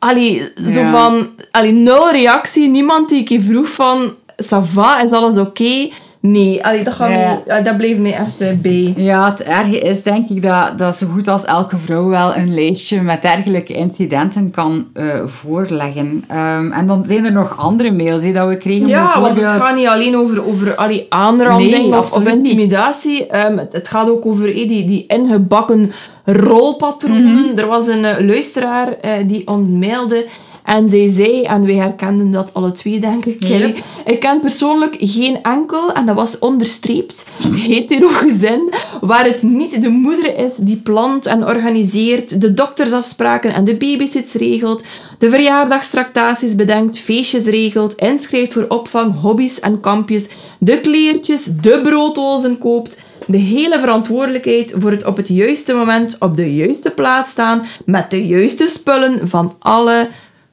allee, 0.00 0.52
zo 0.54 0.84
van, 0.90 1.30
allee, 1.50 1.72
nul 1.72 2.10
reactie. 2.10 2.68
Niemand 2.68 3.08
die 3.08 3.24
ik 3.28 3.42
vroeg 3.42 3.68
van, 3.68 4.14
ça 4.42 4.58
va, 4.72 5.02
is 5.02 5.12
alles 5.12 5.36
oké? 5.36 5.88
Nee, 6.22 6.64
allee, 6.64 6.84
dat, 6.84 7.64
dat 7.64 7.76
bleef 7.76 7.98
mij 7.98 8.14
echt 8.14 8.40
uh, 8.40 8.48
bij. 8.56 8.92
Ja, 8.96 9.30
het 9.30 9.42
erge 9.42 9.78
is 9.78 10.02
denk 10.02 10.28
ik 10.28 10.42
dat, 10.42 10.78
dat 10.78 10.96
zo 10.96 11.06
goed 11.06 11.28
als 11.28 11.44
elke 11.44 11.78
vrouw 11.78 12.08
wel 12.08 12.36
een 12.36 12.54
lijstje 12.54 13.02
met 13.02 13.22
dergelijke 13.22 13.72
incidenten 13.72 14.50
kan 14.50 14.86
uh, 14.94 15.04
voorleggen. 15.26 16.24
Um, 16.32 16.72
en 16.72 16.86
dan 16.86 17.04
zijn 17.06 17.24
er 17.24 17.32
nog 17.32 17.58
andere 17.58 17.92
mails 17.92 18.22
die 18.22 18.32
dat 18.32 18.48
we 18.48 18.56
kregen. 18.56 18.86
Ja, 18.86 19.20
want 19.20 19.40
het 19.40 19.50
gaat 19.50 19.76
niet 19.76 19.86
alleen 19.86 20.16
over, 20.16 20.46
over 20.46 20.76
allee, 20.76 21.06
aanranding 21.08 21.70
nee, 21.70 21.98
of, 21.98 22.12
of, 22.12 22.26
intimidatie. 22.26 23.36
Um, 23.36 23.58
het, 23.58 23.72
het, 23.72 23.88
gaat 23.88 24.10
ook 24.10 24.26
over 24.26 24.44
hey, 24.44 24.66
die, 24.66 24.84
die 24.84 25.04
ingebakken 25.06 25.92
rolpatronen. 26.24 27.32
Mhm. 27.32 27.58
Er 27.58 27.66
was 27.66 27.86
een 27.86 28.04
uh, 28.04 28.18
luisteraar 28.18 28.96
die 29.26 29.46
ons 29.46 29.70
mailde 29.70 30.26
en 30.70 30.88
zij 30.88 31.10
zei, 31.12 31.42
en 31.42 31.66
wij 31.66 31.74
herkenden 31.74 32.30
dat 32.30 32.54
alle 32.54 32.72
twee, 32.72 33.00
denk 33.00 33.24
ik, 33.24 33.40
Kelly. 33.40 33.74
Ik 34.04 34.20
ken 34.20 34.40
persoonlijk 34.40 34.96
geen 34.98 35.42
enkel, 35.42 35.92
en 35.92 36.06
dat 36.06 36.14
was 36.14 36.38
onderstreept, 36.38 37.26
hetero 37.54 38.08
gezin, 38.08 38.72
waar 39.00 39.24
het 39.24 39.42
niet 39.42 39.82
de 39.82 39.88
moeder 39.88 40.38
is 40.38 40.56
die 40.56 40.76
plant 40.76 41.26
en 41.26 41.46
organiseert, 41.46 42.40
de 42.40 42.54
doktersafspraken 42.54 43.54
en 43.54 43.64
de 43.64 43.76
babysits 43.76 44.32
regelt, 44.32 44.82
de 45.18 45.30
verjaardagstractaties 45.30 46.54
bedenkt, 46.54 46.98
feestjes 46.98 47.44
regelt, 47.44 47.94
inschrijft 47.94 48.52
voor 48.52 48.66
opvang, 48.68 49.20
hobby's 49.20 49.60
en 49.60 49.80
kampjes, 49.80 50.28
de 50.58 50.80
kleertjes, 50.80 51.44
de 51.44 51.80
brooddozen 51.82 52.58
koopt, 52.58 52.98
de 53.26 53.38
hele 53.38 53.80
verantwoordelijkheid 53.80 54.72
voor 54.76 54.90
het 54.90 55.04
op 55.04 55.16
het 55.16 55.28
juiste 55.28 55.72
moment 55.74 56.16
op 56.18 56.36
de 56.36 56.54
juiste 56.54 56.90
plaats 56.90 57.30
staan 57.30 57.66
met 57.84 58.10
de 58.10 58.26
juiste 58.26 58.68
spullen 58.68 59.28
van 59.28 59.54
alle 59.58 60.08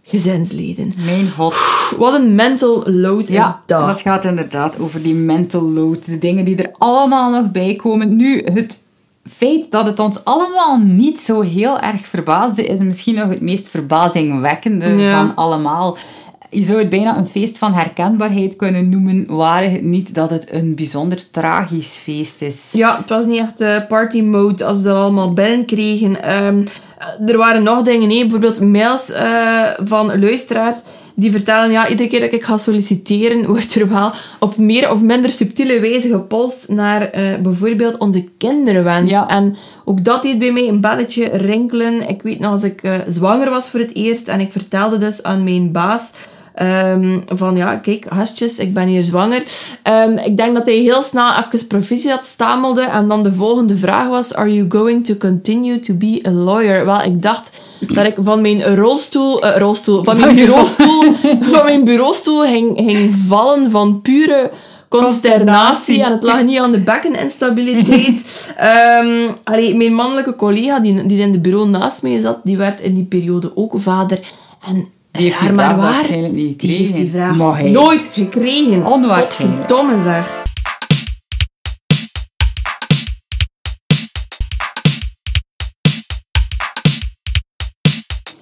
gezinsleden. 0.07 0.93
Mijn 1.05 1.31
god. 1.31 1.55
Wat 1.97 2.13
een 2.13 2.35
mental 2.35 2.83
load 2.85 3.27
ja, 3.27 3.47
is 3.47 3.53
dat. 3.65 3.85
dat 3.85 4.01
gaat 4.01 4.25
inderdaad 4.25 4.79
over 4.79 5.01
die 5.01 5.13
mental 5.13 5.61
load. 5.61 6.05
De 6.05 6.17
dingen 6.17 6.45
die 6.45 6.55
er 6.55 6.71
allemaal 6.77 7.31
nog 7.31 7.51
bij 7.51 7.75
komen. 7.75 8.15
Nu, 8.15 8.43
het 8.43 8.85
feit 9.25 9.71
dat 9.71 9.85
het 9.85 9.99
ons 9.99 10.23
allemaal 10.25 10.77
niet 10.77 11.19
zo 11.19 11.41
heel 11.41 11.79
erg 11.79 12.07
verbaasde, 12.07 12.65
is 12.65 12.79
misschien 12.79 13.15
nog 13.15 13.29
het 13.29 13.41
meest 13.41 13.69
verbazingwekkende 13.69 15.11
van 15.11 15.35
allemaal. 15.35 15.97
Je 16.49 16.63
zou 16.63 16.79
het 16.79 16.89
bijna 16.89 17.17
een 17.17 17.25
feest 17.25 17.57
van 17.57 17.73
herkenbaarheid 17.73 18.55
kunnen 18.55 18.89
noemen, 18.89 19.25
waren 19.35 19.71
het 19.71 19.83
niet 19.83 20.15
dat 20.15 20.29
het 20.29 20.51
een 20.51 20.75
bijzonder 20.75 21.31
tragisch 21.31 21.95
feest 21.95 22.41
is. 22.41 22.71
Ja, 22.73 22.97
het 22.97 23.09
was 23.09 23.25
niet 23.25 23.39
echt 23.39 23.61
uh, 23.61 23.87
party 23.87 24.21
mode 24.21 24.65
als 24.65 24.77
we 24.77 24.83
dat 24.83 24.95
allemaal 24.95 25.33
binnenkregen. 25.33 26.23
Ehm, 26.23 26.65
er 27.25 27.37
waren 27.37 27.63
nog 27.63 27.81
dingen, 27.81 28.07
nee, 28.07 28.21
bijvoorbeeld 28.21 28.61
mails 28.61 29.09
uh, 29.09 29.67
van 29.83 30.19
luisteraars 30.19 30.83
die 31.19 31.31
vertellen, 31.31 31.71
ja, 31.71 31.87
iedere 31.87 32.09
keer 32.09 32.19
dat 32.19 32.31
ik 32.31 32.43
ga 32.43 32.57
solliciteren, 32.57 33.45
wordt 33.53 33.75
er 33.75 33.89
wel 33.89 34.11
op 34.39 34.57
meer 34.57 34.91
of 34.91 35.01
minder 35.01 35.31
subtiele 35.31 35.79
wijze 35.79 36.09
gepolst 36.09 36.69
naar 36.69 37.19
uh, 37.19 37.37
bijvoorbeeld 37.37 37.97
onze 37.97 38.23
kinderwens. 38.37 39.11
Ja. 39.11 39.27
En 39.27 39.55
ook 39.85 40.03
dat 40.03 40.21
deed 40.21 40.39
bij 40.39 40.51
mij 40.51 40.67
een 40.67 40.81
belletje 40.81 41.25
rinkelen. 41.25 42.09
Ik 42.09 42.21
weet 42.21 42.39
nog, 42.39 42.51
als 42.51 42.63
ik 42.63 42.83
uh, 42.83 42.95
zwanger 43.07 43.49
was 43.49 43.69
voor 43.69 43.79
het 43.79 43.95
eerst 43.95 44.27
en 44.27 44.39
ik 44.39 44.51
vertelde 44.51 44.97
dus 44.97 45.23
aan 45.23 45.43
mijn 45.43 45.71
baas 45.71 46.11
Um, 46.61 47.23
van 47.27 47.55
ja, 47.55 47.75
kijk, 47.75 48.05
hasjes, 48.09 48.57
ik 48.57 48.73
ben 48.73 48.87
hier 48.87 49.03
zwanger. 49.03 49.43
Um, 49.83 50.17
ik 50.17 50.37
denk 50.37 50.53
dat 50.53 50.65
hij 50.65 50.75
heel 50.75 51.01
snel 51.01 51.29
even 51.37 51.67
proficiat 51.67 52.25
stamelde 52.25 52.81
en 52.81 53.07
dan 53.07 53.23
de 53.23 53.33
volgende 53.33 53.77
vraag 53.77 54.07
was: 54.07 54.33
Are 54.33 54.53
you 54.53 54.65
going 54.69 55.05
to 55.05 55.15
continue 55.15 55.79
to 55.79 55.93
be 55.93 56.21
a 56.27 56.31
lawyer? 56.31 56.85
Wel, 56.85 57.01
ik 57.01 57.21
dacht 57.21 57.51
dat 57.79 58.05
ik 58.05 58.15
van 58.19 58.41
mijn 58.41 58.75
rolstoel, 58.75 59.45
uh, 59.45 59.57
rolstoel, 59.57 60.03
van 60.03 60.19
mijn 60.19 60.35
bureaustoel, 60.45 61.13
van 61.41 61.65
mijn 61.65 61.83
bureaustoel 61.83 62.41
ging, 62.41 62.77
ging 62.77 63.15
vallen 63.27 63.71
van 63.71 64.01
pure 64.01 64.51
consternatie. 64.89 66.03
En 66.03 66.11
het 66.11 66.23
lag 66.23 66.43
niet 66.43 66.59
aan 66.59 66.71
de 66.71 66.79
bekkeninstabiliteit. 66.79 68.47
um, 69.01 69.27
allee, 69.43 69.75
mijn 69.75 69.93
mannelijke 69.93 70.35
collega, 70.35 70.79
die, 70.79 71.05
die 71.05 71.19
in 71.19 71.31
de 71.31 71.39
bureau 71.39 71.69
naast 71.69 72.01
mij 72.01 72.19
zat, 72.19 72.39
die 72.43 72.57
werd 72.57 72.79
in 72.79 72.93
die 72.93 73.05
periode 73.05 73.51
ook 73.55 73.73
vader. 73.75 74.19
En 74.67 74.87
die 75.11 75.25
heeft 75.25 75.39
die 75.39 75.51
maar 75.51 75.75
waar, 75.75 75.93
waarschijnlijk 75.93 76.33
niet 76.33 76.59
die 76.59 76.77
heeft 76.77 76.93
die 76.93 77.11
vraag 77.11 77.61
nooit 77.63 78.09
gekregen. 78.13 78.85
Onwaarschijnlijk. 78.85 79.59
Godverdomme 79.59 80.03
zeg. 80.03 80.45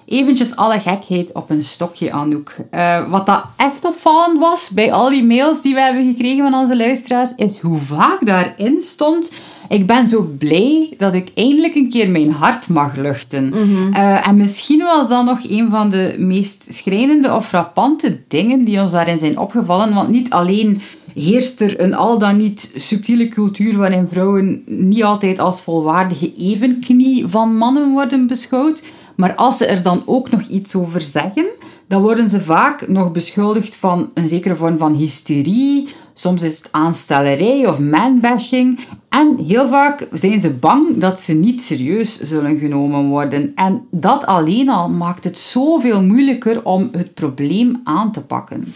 Eventjes 0.05 0.55
alle 0.55 0.79
gekheid 0.79 1.31
op 1.31 1.49
een 1.49 1.63
stokje, 1.63 2.11
Anouk. 2.11 2.55
Eh, 2.69 3.09
wat 3.09 3.25
dat 3.25 3.43
echt 3.55 3.85
opvallend 3.85 4.39
was 4.39 4.69
bij 4.69 4.91
al 4.91 5.09
die 5.09 5.25
mails 5.25 5.61
die 5.61 5.73
we 5.73 5.81
hebben 5.81 6.13
gekregen 6.13 6.43
van 6.43 6.59
onze 6.59 6.77
luisteraars, 6.77 7.33
is 7.35 7.59
hoe 7.59 7.79
vaak 7.79 8.25
daarin 8.25 8.81
stond. 8.81 9.31
Ik 9.69 9.85
ben 9.85 10.07
zo 10.07 10.29
blij 10.37 10.93
dat 10.97 11.13
ik 11.13 11.31
eindelijk 11.35 11.75
een 11.75 11.89
keer 11.89 12.09
mijn 12.09 12.31
hart 12.31 12.67
mag 12.67 12.95
luchten. 12.95 13.53
Eh, 13.93 14.27
en 14.27 14.35
misschien 14.35 14.83
was 14.83 15.07
dat 15.07 15.25
nog 15.25 15.39
een 15.49 15.69
van 15.69 15.89
de 15.89 16.15
meest 16.17 16.67
schrijnende 16.69 17.33
of 17.33 17.47
frappante 17.47 18.19
dingen 18.27 18.63
die 18.63 18.81
ons 18.81 18.91
daarin 18.91 19.19
zijn 19.19 19.39
opgevallen. 19.39 19.93
Want 19.93 20.09
niet 20.09 20.29
alleen 20.29 20.81
heerst 21.13 21.61
er 21.61 21.79
een 21.79 21.95
al 21.95 22.19
dan 22.19 22.37
niet 22.37 22.71
subtiele 22.75 23.27
cultuur 23.27 23.77
waarin 23.77 24.07
vrouwen 24.07 24.63
niet 24.65 25.03
altijd 25.03 25.39
als 25.39 25.61
volwaardige 25.61 26.33
evenknie 26.37 27.27
van 27.27 27.57
mannen 27.57 27.91
worden 27.91 28.27
beschouwd. 28.27 28.83
Maar 29.15 29.35
als 29.35 29.57
ze 29.57 29.65
er 29.65 29.81
dan 29.81 30.03
ook 30.05 30.31
nog 30.31 30.41
iets 30.41 30.75
over 30.75 31.01
zeggen, 31.01 31.45
dan 31.87 32.01
worden 32.01 32.29
ze 32.29 32.41
vaak 32.41 32.87
nog 32.87 33.11
beschuldigd 33.11 33.75
van 33.75 34.11
een 34.13 34.27
zekere 34.27 34.55
vorm 34.55 34.77
van 34.77 34.93
hysterie. 34.93 35.87
Soms 36.13 36.43
is 36.43 36.57
het 36.57 36.67
aanstellerij 36.71 37.67
of 37.67 37.79
manbashing. 37.79 38.79
En 39.09 39.37
heel 39.47 39.67
vaak 39.67 40.07
zijn 40.11 40.39
ze 40.39 40.49
bang 40.49 40.97
dat 40.97 41.19
ze 41.19 41.33
niet 41.33 41.61
serieus 41.61 42.21
zullen 42.21 42.57
genomen 42.57 43.05
worden. 43.07 43.51
En 43.55 43.87
dat 43.91 44.25
alleen 44.25 44.69
al 44.69 44.89
maakt 44.89 45.23
het 45.23 45.37
zoveel 45.37 46.03
moeilijker 46.03 46.63
om 46.63 46.89
het 46.91 47.13
probleem 47.13 47.81
aan 47.83 48.11
te 48.11 48.21
pakken. 48.21 48.73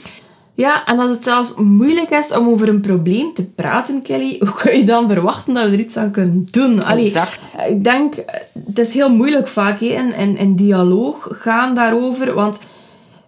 Ja, 0.60 0.86
en 0.86 1.00
als 1.00 1.10
het 1.10 1.24
zelfs 1.24 1.54
moeilijk 1.56 2.10
is 2.10 2.38
om 2.38 2.48
over 2.48 2.68
een 2.68 2.82
probleem 2.82 3.34
te 3.34 3.44
praten, 3.44 4.02
Kelly, 4.02 4.36
hoe 4.46 4.54
kun 4.54 4.78
je 4.78 4.86
dan 4.86 5.08
verwachten 5.08 5.54
dat 5.54 5.66
we 5.66 5.72
er 5.72 5.80
iets 5.80 5.98
aan 5.98 6.12
kunnen 6.12 6.48
doen? 6.52 6.84
Allee, 6.84 7.06
Exact. 7.06 7.56
ik 7.70 7.84
denk, 7.84 8.14
het 8.66 8.80
is 8.80 8.94
heel 8.94 9.10
moeilijk 9.10 9.48
vaak 9.48 9.80
in, 9.80 10.14
in, 10.14 10.38
in 10.38 10.56
dialoog 10.56 11.28
gaan 11.32 11.76
daarover, 11.76 12.34
want 12.34 12.60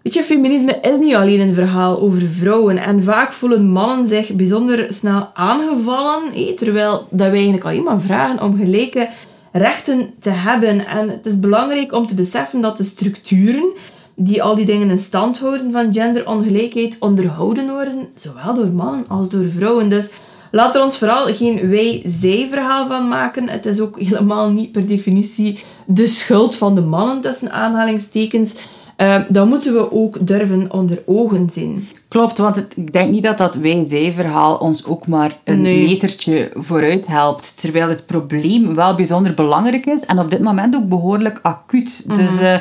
weet 0.02 0.14
je, 0.14 0.24
feminisme 0.24 0.78
is 0.82 1.00
niet 1.00 1.16
alleen 1.16 1.40
een 1.40 1.54
verhaal 1.54 2.02
over 2.02 2.22
vrouwen. 2.22 2.78
En 2.78 3.04
vaak 3.04 3.34
voelen 3.34 3.70
mannen 3.70 4.08
zich 4.08 4.34
bijzonder 4.34 4.94
snel 4.94 5.30
aangevallen, 5.34 6.24
hè, 6.34 6.54
terwijl 6.54 7.08
dat 7.10 7.28
wij 7.28 7.36
eigenlijk 7.36 7.66
alleen 7.66 7.84
maar 7.84 8.02
vragen 8.02 8.42
om 8.42 8.58
gelijke 8.58 9.10
rechten 9.52 10.14
te 10.20 10.30
hebben. 10.30 10.88
En 10.88 11.10
het 11.10 11.26
is 11.26 11.40
belangrijk 11.40 11.94
om 11.94 12.08
te 12.08 12.16
beseffen 12.16 12.62
dat 12.62 12.78
de 12.78 12.84
structuren 12.84 13.74
die 14.16 14.44
al 14.44 14.56
die 14.56 14.66
dingen 14.66 14.90
in 14.90 15.00
stand 15.00 15.40
houden 15.40 15.72
van 15.72 15.94
genderongelijkheid 15.94 16.98
onderhouden 17.00 17.70
worden, 17.70 18.08
zowel 18.16 18.54
door 18.54 18.68
mannen 18.72 19.06
als 19.08 19.30
door 19.30 19.50
vrouwen. 19.56 19.90
Dus 19.90 20.12
laat 20.52 20.76
er 20.76 20.84
ons 20.84 20.98
vooral 20.98 21.34
geen 21.34 21.70
wij-zij 21.70 22.48
verhaal 22.52 22.88
van 22.88 23.08
maken. 23.08 23.50
Het 23.50 23.66
is 23.66 23.80
ook 23.80 24.00
helemaal 24.00 24.50
niet 24.50 24.72
per 24.72 24.86
definitie 24.86 25.60
de 25.86 26.08
schuld 26.08 26.56
van 26.56 26.76
de 26.76 26.82
mannen 26.82 27.22
tussen 27.22 27.52
aanhalingstekens. 27.52 28.54
Uh, 28.98 29.16
dat 29.30 29.48
moeten 29.48 29.74
we 29.74 29.92
ook 29.92 30.28
durven 30.28 30.72
onder 30.72 31.02
ogen 31.06 31.50
zien. 31.52 31.88
Klopt, 32.08 32.38
want 32.38 32.56
het, 32.56 32.74
ik 32.76 32.94
denk 32.94 33.12
niet 33.12 33.24
dat 33.24 33.38
dat 33.38 33.56
wij-zij-verhaal 33.56 34.56
ons 34.58 34.86
ook 34.86 35.08
maar 35.08 35.38
een 35.44 35.62
Nee. 35.62 35.84
metertje 35.88 36.52
vooruit 36.54 37.08
helpt. 37.08 37.58
Terwijl 37.62 37.90
het 37.90 38.06
probleem 38.06 38.76
wel 38.76 38.96
bijzonder 38.96 39.34
belangrijk 39.34 39.86
is 39.86 40.06
en 40.06 40.20
op 40.20 40.30
dit 40.30 40.42
moment 40.42 40.76
ook 40.76 40.88
behoorlijk 40.90 41.40
acuut. 41.42 42.04
Mhm. 42.08 42.16
Dus 42.18 42.40
eh, 42.40 42.56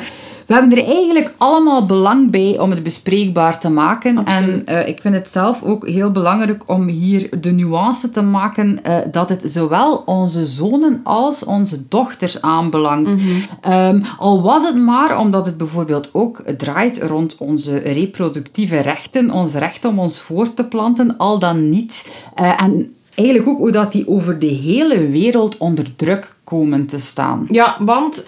we 0.51 0.57
hebben 0.57 0.79
er 0.79 0.85
eigenlijk 0.85 1.35
allemaal 1.37 1.87
belang 1.87 2.31
bij 2.31 2.59
om 2.59 2.71
het 2.71 2.83
bespreekbaar 2.83 3.59
te 3.59 3.71
maken. 3.71 4.19
Absoluut. 4.19 4.69
En 4.69 4.77
eh, 4.77 4.89
ik 4.89 5.01
vind 5.01 5.15
het 5.15 5.31
zelf 5.31 5.63
ook 5.63 5.89
heel 5.89 6.11
belangrijk 6.11 6.63
om 6.67 6.87
hier 6.89 7.41
de 7.41 7.51
nuance 7.51 8.11
te 8.11 8.23
maken 8.23 8.85
eh, 8.85 8.97
dat 9.13 9.29
het 9.29 9.43
zowel 9.47 10.03
onze 10.07 10.47
zonen 10.47 11.01
als 11.05 11.45
onze 11.45 11.89
dochters 11.89 12.43
aanbelangt. 12.43 13.15
Ehm, 13.61 14.03
al 14.19 14.43
was 14.43 14.63
het 14.63 14.77
maar 14.77 15.19
omdat 15.19 15.47
het 15.47 15.57
bijvoorbeeld 15.57 16.11
ook 16.13 16.43
draait 16.57 17.03
rond 17.03 17.37
onze 17.39 17.79
reproductieve 17.79 18.81
rechten, 18.81 19.31
ons 19.31 19.55
recht 19.55 19.85
om 19.85 19.99
ons 19.99 20.21
voor 20.21 20.55
te 20.55 20.65
planten, 20.65 21.17
al 21.17 21.39
dan 21.39 21.69
niet. 21.69 22.27
Eh, 22.35 22.63
en 22.63 22.95
eigenlijk 23.15 23.49
ook 23.49 23.59
hoe 23.59 23.73
dat 23.73 23.93
die 23.93 24.09
over 24.09 24.39
de 24.39 24.47
hele 24.47 25.09
wereld 25.09 25.59
onder 25.59 25.97
druk 25.97 26.35
komen 26.45 26.87
te 26.87 26.99
staan. 26.99 27.47
Ja, 27.51 27.77
want 27.81 28.25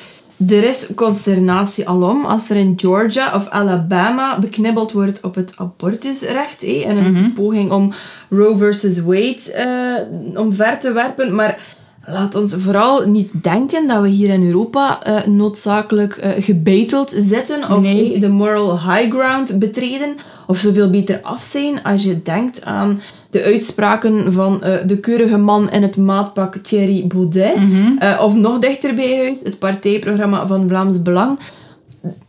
er 0.49 0.65
is 0.65 0.87
consternatie 0.95 1.89
alom 1.89 2.25
als 2.25 2.51
er 2.51 2.57
in 2.57 2.73
Georgia 2.77 3.35
of 3.35 3.49
Alabama 3.49 4.39
beknibbeld 4.39 4.93
wordt 4.93 5.21
op 5.21 5.35
het 5.35 5.53
abortusrecht. 5.57 6.61
hé, 6.61 6.83
En 6.87 6.97
een 6.97 7.33
poging 7.33 7.71
om 7.71 7.93
Roe 8.31 8.57
versus 8.57 8.99
Wade 9.01 9.53
eh, 9.53 10.41
omver 10.41 10.79
te 10.79 10.93
werpen. 10.93 11.35
Maar 11.35 11.59
laat 12.07 12.35
ons 12.35 12.55
vooral 12.59 13.07
niet 13.09 13.31
denken 13.43 13.87
dat 13.89 14.03
we 14.03 14.09
hier 14.09 14.29
in 14.31 14.47
Europa 14.47 15.03
eh, 15.03 15.27
noodzakelijk 15.27 16.17
eh, 16.17 16.31
gebeiteld 16.45 17.13
zitten 17.17 17.71
of 17.71 17.83
Nee. 17.83 18.19
de 18.19 18.29
moral 18.29 18.81
high 18.81 19.11
ground 19.17 19.59
betreden. 19.59 20.17
Of 20.47 20.59
zoveel 20.59 20.91
beter 20.91 21.21
af 21.23 21.43
zijn 21.43 21.83
als 21.83 22.03
je 22.05 22.23
denkt 22.23 22.65
aan 22.65 23.01
de 23.33 23.43
uitspraken 23.43 24.33
van 24.33 24.63
eh, 24.63 24.87
de 24.87 24.97
keurige 24.97 25.37
man 25.37 25.71
in 25.71 25.83
het 25.83 25.97
maatpak 25.97 26.57
Thierry 26.57 27.07
Baudet. 27.07 27.55
Eh, 27.99 28.21
of 28.23 28.35
nog 28.35 28.59
dichter 28.59 28.95
bij 28.95 29.17
huis, 29.17 29.41
het 29.41 29.59
partijprogramma 29.59 30.47
van 30.47 30.69
Vlaams 30.69 31.03
Belang. 31.03 31.39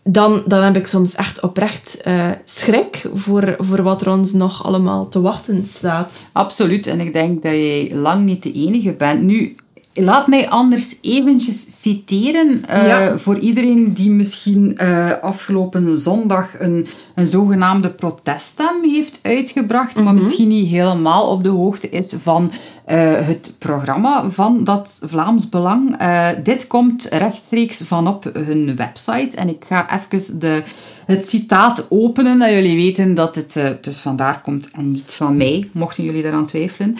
Dan, 0.03 0.43
dan 0.45 0.63
heb 0.63 0.75
ik 0.75 0.87
soms 0.87 1.15
echt 1.15 1.41
oprecht 1.41 2.01
eh, 2.01 2.29
schrik 2.45 3.05
voor, 3.13 3.55
voor 3.57 3.81
wat 3.81 4.01
er 4.01 4.09
ons 4.09 4.33
nog 4.33 4.65
allemaal 4.65 5.09
te 5.09 5.21
wachten 5.21 5.65
staat. 5.65 6.29
Absoluut, 6.31 6.87
en 6.87 6.99
ik 6.99 7.13
denk 7.13 7.43
dat 7.43 7.51
jij 7.51 7.91
lang 7.93 8.25
niet 8.25 8.43
de 8.43 8.51
enige 8.51 8.91
bent. 8.91 9.21
Nu, 9.21 9.55
laat 9.93 10.27
mij 10.27 10.49
anders 10.49 10.97
eventjes 11.01 11.65
citeren 11.81 12.65
eh, 12.67 12.87
Ja. 12.87 13.17
voor 13.17 13.39
iedereen 13.39 13.93
die 13.93 14.11
misschien 14.11 14.77
eh, 14.77 15.11
afgelopen 15.21 15.97
zondag 15.97 16.49
een, 16.59 16.87
een 17.15 17.25
zogenaamde 17.25 17.89
proteststem 17.89 18.83
heeft 18.83 19.19
uitgebracht, 19.23 20.03
maar 20.03 20.13
misschien 20.13 20.47
niet 20.47 20.67
helemaal 20.67 21.29
op 21.29 21.43
de 21.43 21.49
hoogte 21.49 21.89
is 21.89 22.13
van 22.23 22.51
eh, 22.85 22.97
het 23.27 23.55
programma 23.59 24.29
van 24.29 24.63
dat 24.63 24.99
Vlaams 25.01 25.49
Belang. 25.49 25.97
Dit 26.43 26.67
komt 26.67 27.07
rechtstreeks 27.11 27.81
van 27.85 28.07
op 28.07 28.29
hun 28.33 28.75
website 28.75 29.37
en 29.37 29.49
ik 29.49 29.63
ga 29.67 30.01
even 30.09 30.39
de, 30.39 30.63
het 31.05 31.29
citaat 31.29 31.85
openen, 31.89 32.39
dat 32.39 32.49
jullie 32.49 32.75
weten 32.75 33.13
dat 33.13 33.35
het 33.35 33.59
dus 33.81 33.99
vandaar 33.99 34.41
komt 34.41 34.69
en 34.71 34.91
niet 34.91 35.13
van 35.13 35.37
mij, 35.37 35.69
mochten 35.71 36.03
jullie 36.03 36.23
daaraan 36.23 36.45
twijfelen. 36.45 36.97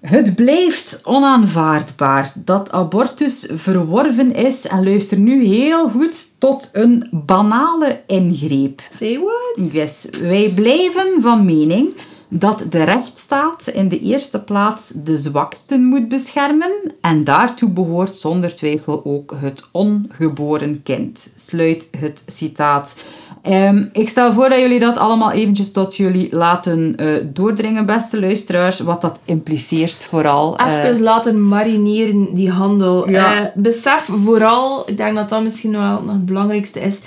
Het 0.00 0.34
blijft 0.34 1.00
onaanvaardbaar 1.04 2.32
dat 2.34 2.70
abortus 2.70 3.48
verworven 3.52 4.34
is, 4.34 4.66
en 4.66 4.84
luister 4.84 5.18
nu 5.18 5.44
heel 5.44 5.88
goed, 5.88 6.40
tot 6.40 6.70
een 6.72 7.08
banale 7.10 8.00
ingreep. 8.06 8.82
Say 8.90 9.18
what? 9.18 9.72
Yes, 9.72 10.06
wij 10.20 10.52
blijven 10.54 11.20
van 11.20 11.44
mening 11.44 11.88
dat 12.28 12.64
de 12.70 12.82
rechtsstaat 12.82 13.66
in 13.66 13.88
de 13.88 13.98
eerste 13.98 14.40
plaats 14.40 14.92
de 14.94 15.16
zwaksten 15.16 15.84
moet 15.84 16.08
beschermen 16.08 16.72
en 17.00 17.24
daartoe 17.24 17.70
behoort 17.70 18.14
zonder 18.14 18.56
twijfel 18.56 19.04
ook 19.04 19.34
het 19.40 19.68
ongeboren 19.72 20.82
kind. 20.82 21.28
Sluit 21.34 21.88
het 21.98 22.22
citaat. 22.26 22.96
Ehm, 23.42 23.84
ik 23.92 24.08
stel 24.08 24.32
voor 24.32 24.48
dat 24.48 24.58
jullie 24.58 24.80
dat 24.80 24.96
allemaal 24.96 25.30
eventjes 25.30 25.72
tot 25.72 25.96
jullie 25.96 26.28
laten 26.30 27.02
uh, 27.02 27.24
doordringen, 27.32 27.86
beste 27.86 28.20
luisteraars, 28.20 28.80
wat 28.80 29.00
dat 29.00 29.18
impliceert 29.24 30.04
vooral. 30.04 30.58
Even 30.58 30.94
uh, 30.94 31.00
laten 31.00 31.48
marineren, 31.48 32.32
die 32.32 32.50
handel. 32.50 33.10
Ja. 33.10 33.40
Uh, 33.40 33.46
besef 33.54 34.10
vooral, 34.24 34.82
ik 34.86 34.96
denk 34.96 35.16
dat 35.16 35.28
dat 35.28 35.42
misschien 35.42 35.72
wel 35.72 36.02
nog 36.02 36.12
het 36.12 36.26
belangrijkste 36.26 36.80
is, 36.80 37.00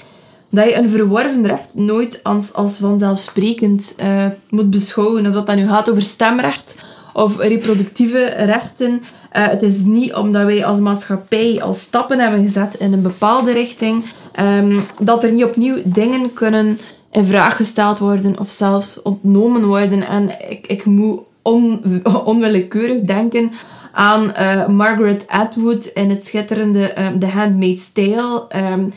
dat 0.51 0.65
je 0.65 0.75
een 0.75 0.89
verworven 0.89 1.47
recht 1.47 1.75
nooit 1.75 2.19
als, 2.23 2.53
als 2.53 2.77
vanzelfsprekend 2.77 3.95
uh, 3.99 4.25
moet 4.49 4.69
beschouwen. 4.69 5.27
Of 5.27 5.33
dat 5.33 5.45
dan 5.45 5.55
nu 5.55 5.67
gaat 5.67 5.89
over 5.89 6.01
stemrecht 6.01 6.75
of 7.13 7.37
reproductieve 7.37 8.25
rechten. 8.25 8.91
Uh, 8.91 9.47
het 9.47 9.63
is 9.63 9.79
niet 9.79 10.13
omdat 10.13 10.45
wij 10.45 10.65
als 10.65 10.79
maatschappij 10.79 11.61
al 11.61 11.73
stappen 11.73 12.19
hebben 12.19 12.43
gezet 12.43 12.75
in 12.75 12.93
een 12.93 13.01
bepaalde 13.01 13.51
richting, 13.51 14.03
um, 14.39 14.83
dat 14.99 15.23
er 15.23 15.31
niet 15.31 15.43
opnieuw 15.43 15.77
dingen 15.83 16.33
kunnen 16.33 16.79
in 17.11 17.25
vraag 17.25 17.55
gesteld 17.55 17.99
worden 17.99 18.39
of 18.39 18.51
zelfs 18.51 19.01
ontnomen 19.01 19.65
worden. 19.65 20.07
En 20.07 20.49
ik, 20.49 20.67
ik 20.67 20.85
moet 20.85 21.19
on, 21.41 21.81
onwillekeurig 22.25 23.01
denken 23.01 23.51
aan 23.91 24.33
uh, 24.39 24.67
Margaret 24.67 25.25
Atwood 25.27 25.85
in 25.85 26.09
het 26.09 26.25
schitterende 26.25 27.01
um, 27.01 27.19
The 27.19 27.27
Handmaid's 27.27 27.91
Tale. 27.93 28.47
Um, 28.55 28.93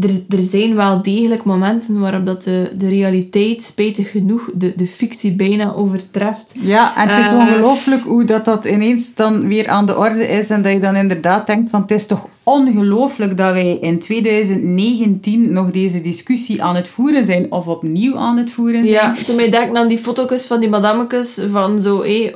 er, 0.00 0.10
er 0.28 0.42
zijn 0.42 0.74
wel 0.74 1.02
degelijk 1.02 1.44
momenten 1.44 2.00
waarop 2.00 2.26
dat 2.26 2.42
de, 2.42 2.72
de 2.78 2.88
realiteit, 2.88 3.64
spijtig 3.64 4.10
genoeg, 4.10 4.50
de, 4.54 4.72
de 4.76 4.86
fictie 4.86 5.32
bijna 5.32 5.72
overtreft. 5.72 6.54
Ja, 6.60 6.96
en 6.96 7.08
het 7.08 7.26
is 7.26 7.32
uh, 7.32 7.38
ongelooflijk 7.38 8.02
hoe 8.02 8.24
dat, 8.24 8.44
dat 8.44 8.64
ineens 8.64 9.14
dan 9.14 9.48
weer 9.48 9.68
aan 9.68 9.86
de 9.86 9.96
orde 9.96 10.26
is 10.26 10.50
en 10.50 10.62
dat 10.62 10.72
je 10.72 10.80
dan 10.80 10.96
inderdaad 10.96 11.46
denkt 11.46 11.70
van 11.70 11.80
het 11.80 11.90
is 11.90 12.06
toch 12.06 12.28
ongelooflijk 12.42 13.36
dat 13.36 13.52
wij 13.52 13.78
in 13.80 13.98
2019 13.98 15.52
nog 15.52 15.70
deze 15.70 16.00
discussie 16.00 16.62
aan 16.62 16.76
het 16.76 16.88
voeren 16.88 17.26
zijn 17.26 17.52
of 17.52 17.66
opnieuw 17.66 18.16
aan 18.16 18.36
het 18.36 18.50
voeren 18.50 18.88
zijn. 18.88 19.14
Ja, 19.16 19.24
toen 19.26 19.36
mij 19.36 19.50
denk 19.50 19.76
aan 19.76 19.88
die 19.88 19.98
foto's 19.98 20.46
van 20.46 20.60
die 20.60 20.68
madamekes 20.68 21.40
van 21.50 21.82
zo 21.82 22.02
hey, 22.02 22.34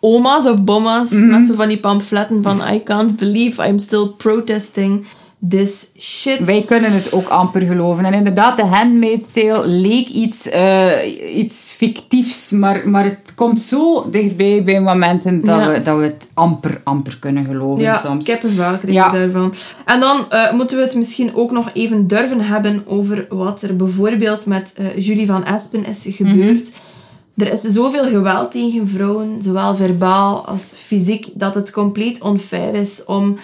oma's 0.00 0.46
of 0.46 0.62
bomma's 0.62 1.10
mm 1.10 1.20
-hmm. 1.20 1.30
met 1.30 1.46
zo 1.46 1.54
van 1.54 1.68
die 1.68 1.78
pamfletten 1.78 2.42
van 2.42 2.60
I 2.72 2.82
can't 2.82 3.16
believe 3.16 3.66
I'm 3.68 3.78
still 3.78 4.06
protesting 4.16 5.04
this 5.48 5.86
shit. 5.98 6.44
Wij 6.44 6.62
kunnen 6.66 6.92
het 6.92 7.12
ook 7.12 7.28
amper 7.28 7.60
geloven. 7.60 8.04
En 8.04 8.14
inderdaad, 8.14 8.56
de 8.56 8.64
Handmaid's 8.64 9.32
Tale 9.32 9.66
leek 9.66 10.08
iets, 10.08 10.46
uh, 10.46 11.36
iets 11.36 11.70
fictiefs, 11.76 12.50
maar, 12.50 12.88
maar 12.88 13.04
het 13.04 13.34
komt 13.34 13.60
zo 13.60 14.10
dichtbij 14.10 14.64
bij 14.64 14.80
momenten 14.80 15.44
dat, 15.44 15.58
ja. 15.58 15.72
we, 15.72 15.82
dat 15.82 15.98
we 15.98 16.04
het 16.04 16.26
amper, 16.34 16.80
amper 16.84 17.18
kunnen 17.18 17.44
geloven 17.44 17.82
ja, 17.82 17.98
soms. 17.98 18.26
ik 18.26 18.34
heb 18.34 18.42
een 18.42 18.56
vaak 18.56 18.86
ja. 18.86 19.10
daarvan. 19.10 19.54
En 19.84 20.00
dan 20.00 20.26
uh, 20.30 20.52
moeten 20.52 20.76
we 20.76 20.82
het 20.82 20.94
misschien 20.94 21.34
ook 21.34 21.50
nog 21.50 21.70
even 21.72 22.06
durven 22.06 22.40
hebben 22.40 22.82
over 22.86 23.26
wat 23.28 23.62
er 23.62 23.76
bijvoorbeeld 23.76 24.46
met 24.46 24.72
uh, 24.76 24.98
Julie 24.98 25.26
van 25.26 25.44
Espen 25.44 25.86
is 25.86 26.06
gebeurd. 26.16 26.36
Mm 26.36 26.72
-hmm. 26.72 26.90
Er 27.36 27.52
is 27.52 27.60
zoveel 27.60 28.08
geweld 28.08 28.50
tegen 28.50 28.88
vrouwen, 28.88 29.42
zowel 29.42 29.76
verbaal 29.76 30.46
als 30.46 30.72
fysiek, 30.76 31.26
dat 31.34 31.54
het 31.54 31.70
compleet 31.70 32.20
onfair 32.20 32.74
is 32.74 33.04
om 33.04 33.36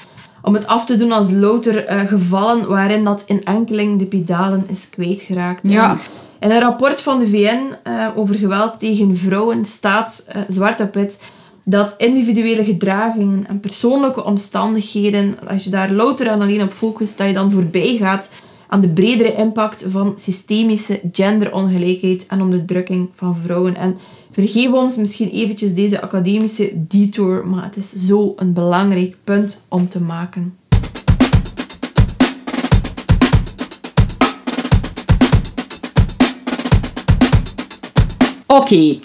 om 0.42 0.54
het 0.54 0.66
af 0.66 0.84
te 0.84 0.96
doen 0.96 1.12
als 1.12 1.30
louter 1.30 1.92
uh, 1.92 2.00
gevallen 2.00 2.68
waarin 2.68 3.04
dat 3.04 3.24
in 3.26 3.44
enkeling 3.44 3.98
de 3.98 4.06
pedalen 4.06 4.64
is 4.68 4.90
kwijtgeraakt. 4.90 5.68
Ja. 5.68 5.98
In 6.40 6.50
een 6.50 6.60
rapport 6.60 7.00
van 7.00 7.18
de 7.18 7.28
VN 7.28 7.60
uh, 7.86 8.06
over 8.14 8.34
geweld 8.34 8.78
tegen 8.78 9.16
vrouwen 9.16 9.64
staat 9.64 10.24
uh, 10.28 10.42
zwart 10.48 10.80
op 10.80 10.94
wit 10.94 11.18
dat 11.64 11.94
individuele 11.98 12.64
gedragingen 12.64 13.46
en 13.48 13.60
persoonlijke 13.60 14.24
omstandigheden, 14.24 15.36
als 15.48 15.64
je 15.64 15.70
daar 15.70 15.90
louter 15.90 16.26
en 16.26 16.40
alleen 16.40 16.62
op 16.62 16.72
focust, 16.72 17.18
dat 17.18 17.26
je 17.26 17.32
dan 17.32 17.52
voorbij 17.52 17.96
gaat 17.96 18.30
aan 18.68 18.80
de 18.80 18.88
bredere 18.88 19.34
impact 19.34 19.84
van 19.88 20.14
systemische 20.16 21.00
genderongelijkheid 21.12 22.26
en 22.26 22.40
onderdrukking 22.40 23.08
van 23.14 23.36
vrouwen. 23.44 23.76
En 23.76 23.96
vergeef 24.30 24.72
ons 24.72 24.96
misschien 24.96 25.30
eventjes 25.30 25.74
deze 25.74 26.00
academische 26.00 26.72
detour, 26.74 27.46
maar 27.46 27.64
het 27.64 27.76
is 27.76 27.92
zo 27.92 28.32
een 28.36 28.52
belangrijk 28.52 29.16
punt 29.24 29.64
om 29.68 29.88
te 29.88 30.00
maken. 30.00 30.56
Oké. 38.46 38.98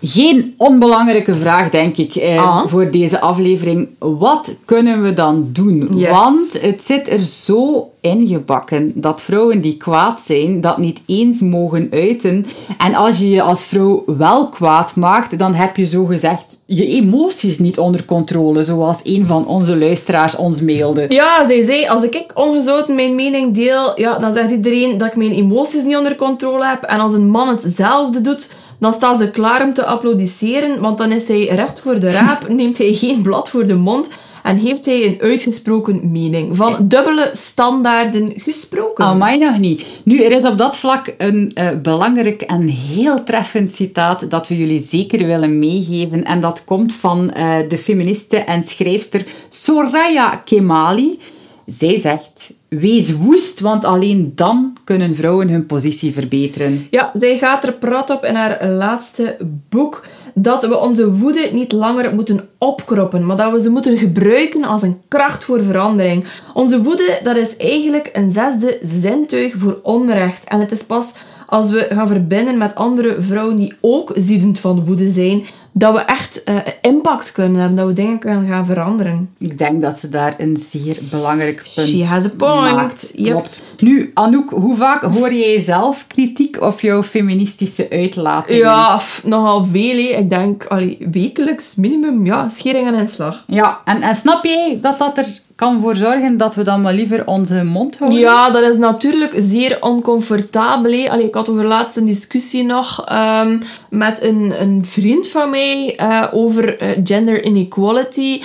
Geen 0.00 0.54
onbelangrijke 0.56 1.34
vraag, 1.34 1.70
denk 1.70 1.96
ik, 1.96 2.14
eh, 2.14 2.42
ah. 2.42 2.66
voor 2.66 2.90
deze 2.90 3.20
aflevering. 3.20 3.88
Wat 3.98 4.56
kunnen 4.64 5.02
we 5.02 5.14
dan 5.14 5.48
doen? 5.52 5.88
Yes. 5.94 6.08
Want 6.08 6.60
het 6.60 6.82
zit 6.82 7.08
er 7.08 7.24
zo 7.24 7.90
ingebakken 8.00 8.92
dat 8.94 9.22
vrouwen 9.22 9.60
die 9.60 9.76
kwaad 9.76 10.20
zijn, 10.20 10.60
dat 10.60 10.78
niet 10.78 11.00
eens 11.06 11.40
mogen 11.40 11.88
uiten. 11.90 12.46
En 12.78 12.94
als 12.94 13.18
je 13.18 13.30
je 13.30 13.42
als 13.42 13.64
vrouw 13.64 14.02
wel 14.06 14.48
kwaad 14.48 14.96
maakt, 14.96 15.38
dan 15.38 15.54
heb 15.54 15.76
je 15.76 15.86
zo 15.86 16.04
gezegd 16.04 16.62
je 16.66 16.86
emoties 16.86 17.58
niet 17.58 17.78
onder 17.78 18.04
controle, 18.04 18.64
zoals 18.64 19.00
een 19.04 19.26
van 19.26 19.46
onze 19.46 19.78
luisteraars 19.78 20.36
ons 20.36 20.60
mailde. 20.60 21.06
Ja, 21.08 21.48
zij 21.48 21.64
zei, 21.64 21.88
als 21.88 22.04
ik 22.04 22.30
ongezouten 22.34 22.94
mijn 22.94 23.14
mening 23.14 23.54
deel, 23.54 24.00
ja, 24.00 24.18
dan 24.18 24.32
zegt 24.32 24.50
iedereen 24.50 24.98
dat 24.98 25.08
ik 25.08 25.16
mijn 25.16 25.32
emoties 25.32 25.82
niet 25.82 25.96
onder 25.96 26.16
controle 26.16 26.66
heb. 26.66 26.82
En 26.82 27.00
als 27.00 27.12
een 27.12 27.30
man 27.30 27.48
hetzelfde 27.48 28.20
doet, 28.20 28.50
dan 28.78 28.92
staan 28.92 29.16
ze 29.16 29.30
klaar 29.30 29.62
om 29.62 29.74
te 29.74 29.84
applaudisseren, 29.84 30.80
want 30.80 30.98
dan 30.98 31.12
is 31.12 31.28
hij 31.28 31.44
recht 31.44 31.80
voor 31.80 32.00
de 32.00 32.10
raap, 32.10 32.48
neemt 32.62 32.78
hij 32.78 32.92
geen 32.92 33.22
blad 33.22 33.48
voor 33.48 33.66
de 33.66 33.74
mond 33.74 34.08
en 34.46 34.56
heeft 34.56 34.84
hij 34.84 35.06
een 35.06 35.18
uitgesproken 35.20 36.12
mening. 36.12 36.56
Van 36.56 36.76
dubbele 36.88 37.30
standaarden 37.32 38.32
gesproken. 38.36 39.04
Amai 39.04 39.38
nog 39.38 39.58
niet. 39.58 39.86
Nu, 40.04 40.22
er 40.22 40.32
is 40.32 40.44
op 40.44 40.58
dat 40.58 40.76
vlak 40.76 41.14
een 41.18 41.50
uh, 41.54 41.68
belangrijk 41.82 42.42
en 42.42 42.68
heel 42.68 43.24
treffend 43.24 43.72
citaat 43.72 44.30
dat 44.30 44.48
we 44.48 44.56
jullie 44.56 44.82
zeker 44.82 45.26
willen 45.26 45.58
meegeven. 45.58 46.24
En 46.24 46.40
dat 46.40 46.64
komt 46.64 46.94
van 46.94 47.32
uh, 47.36 47.56
de 47.68 47.78
feministe 47.78 48.36
en 48.36 48.64
schrijfster 48.64 49.26
Soraya 49.48 50.36
Kemali. 50.36 51.18
Zij 51.66 51.98
zegt: 51.98 52.52
Wees 52.68 53.12
woest, 53.12 53.60
want 53.60 53.84
alleen 53.84 54.32
dan 54.34 54.76
kunnen 54.84 55.14
vrouwen 55.14 55.48
hun 55.48 55.66
positie 55.66 56.12
verbeteren. 56.12 56.86
Ja, 56.90 57.10
zij 57.14 57.38
gaat 57.38 57.64
er 57.64 57.72
prat 57.72 58.10
op 58.10 58.24
in 58.24 58.34
haar 58.34 58.68
laatste 58.68 59.36
boek 59.68 60.04
dat 60.34 60.66
we 60.66 60.78
onze 60.78 61.12
woede 61.12 61.48
niet 61.52 61.72
langer 61.72 62.14
moeten 62.14 62.48
opkroppen, 62.58 63.26
maar 63.26 63.36
dat 63.36 63.52
we 63.52 63.60
ze 63.60 63.70
moeten 63.70 63.96
gebruiken 63.96 64.64
als 64.64 64.82
een 64.82 65.00
kracht 65.08 65.44
voor 65.44 65.62
verandering. 65.62 66.24
Onze 66.54 66.82
woede, 66.82 67.20
dat 67.22 67.36
is 67.36 67.56
eigenlijk 67.56 68.10
een 68.12 68.30
zesde 68.30 68.78
zintuig 69.00 69.54
voor 69.58 69.78
onrecht. 69.82 70.44
En 70.44 70.60
het 70.60 70.72
is 70.72 70.84
pas 70.84 71.06
als 71.46 71.70
we 71.70 71.86
gaan 71.90 72.08
verbinden 72.08 72.58
met 72.58 72.74
andere 72.74 73.16
vrouwen 73.18 73.56
die 73.56 73.74
ook 73.80 74.12
ziedend 74.14 74.58
van 74.58 74.84
woede 74.84 75.10
zijn, 75.10 75.44
dat 75.72 75.92
we 75.92 76.00
echt 76.00 76.42
uh, 76.44 76.56
impact 76.80 77.32
kunnen 77.32 77.60
hebben, 77.60 77.76
dat 77.78 77.86
we 77.86 77.92
dingen 77.92 78.18
kunnen 78.18 78.48
gaan 78.48 78.66
veranderen. 78.66 79.30
Ik 79.38 79.58
denk 79.58 79.82
dat 79.82 79.98
ze 79.98 80.08
daar 80.08 80.34
een 80.38 80.56
zeer 80.70 80.98
belangrijk 81.10 81.56
punt 81.74 81.88
She 81.88 82.04
has 82.04 82.24
a 82.24 82.30
point. 82.36 82.74
maakt. 82.74 83.12
Klopt. 83.14 83.58
Nu, 83.78 84.10
Anouk, 84.14 84.50
hoe 84.50 84.76
vaak 84.76 85.02
hoor 85.02 85.32
jij 85.32 85.60
zelf 85.60 86.04
kritiek 86.06 86.60
op 86.60 86.80
jouw 86.80 87.02
feministische 87.02 87.90
uitlatingen? 87.90 88.60
Ja, 88.60 89.00
nogal 89.24 89.64
veel. 89.64 89.98
Ik 90.18 90.30
denk 90.30 90.64
allee, 90.64 91.06
wekelijks 91.10 91.74
minimum, 91.74 92.26
ja, 92.26 92.48
schering 92.48 92.86
en 92.86 92.94
inslag. 92.94 93.44
Ja, 93.46 93.80
en, 93.84 94.02
en 94.02 94.16
snap 94.16 94.44
jij 94.44 94.78
dat 94.82 94.98
dat 94.98 95.18
er 95.18 95.26
kan 95.56 95.80
voor 95.80 95.96
zorgen 95.96 96.36
dat 96.36 96.54
we 96.54 96.62
dan 96.62 96.82
maar 96.82 96.92
liever 96.92 97.26
onze 97.26 97.64
mond 97.64 97.98
houden? 97.98 98.18
Ja, 98.18 98.50
dat 98.50 98.62
is 98.62 98.76
natuurlijk 98.76 99.32
zeer 99.36 99.76
oncomfortabel. 99.80 101.18
Ik 101.20 101.34
had 101.34 101.48
over 101.48 101.66
laatst 101.66 101.96
een 101.96 102.06
discussie 102.06 102.64
nog 102.64 103.04
um, 103.12 103.62
met 103.90 104.22
een, 104.22 104.54
een 104.60 104.84
vriend 104.84 105.28
van 105.28 105.50
mij 105.50 105.98
uh, 106.00 106.24
over 106.32 106.82
uh, 106.82 106.88
gender 107.04 107.44
inequality. 107.44 108.42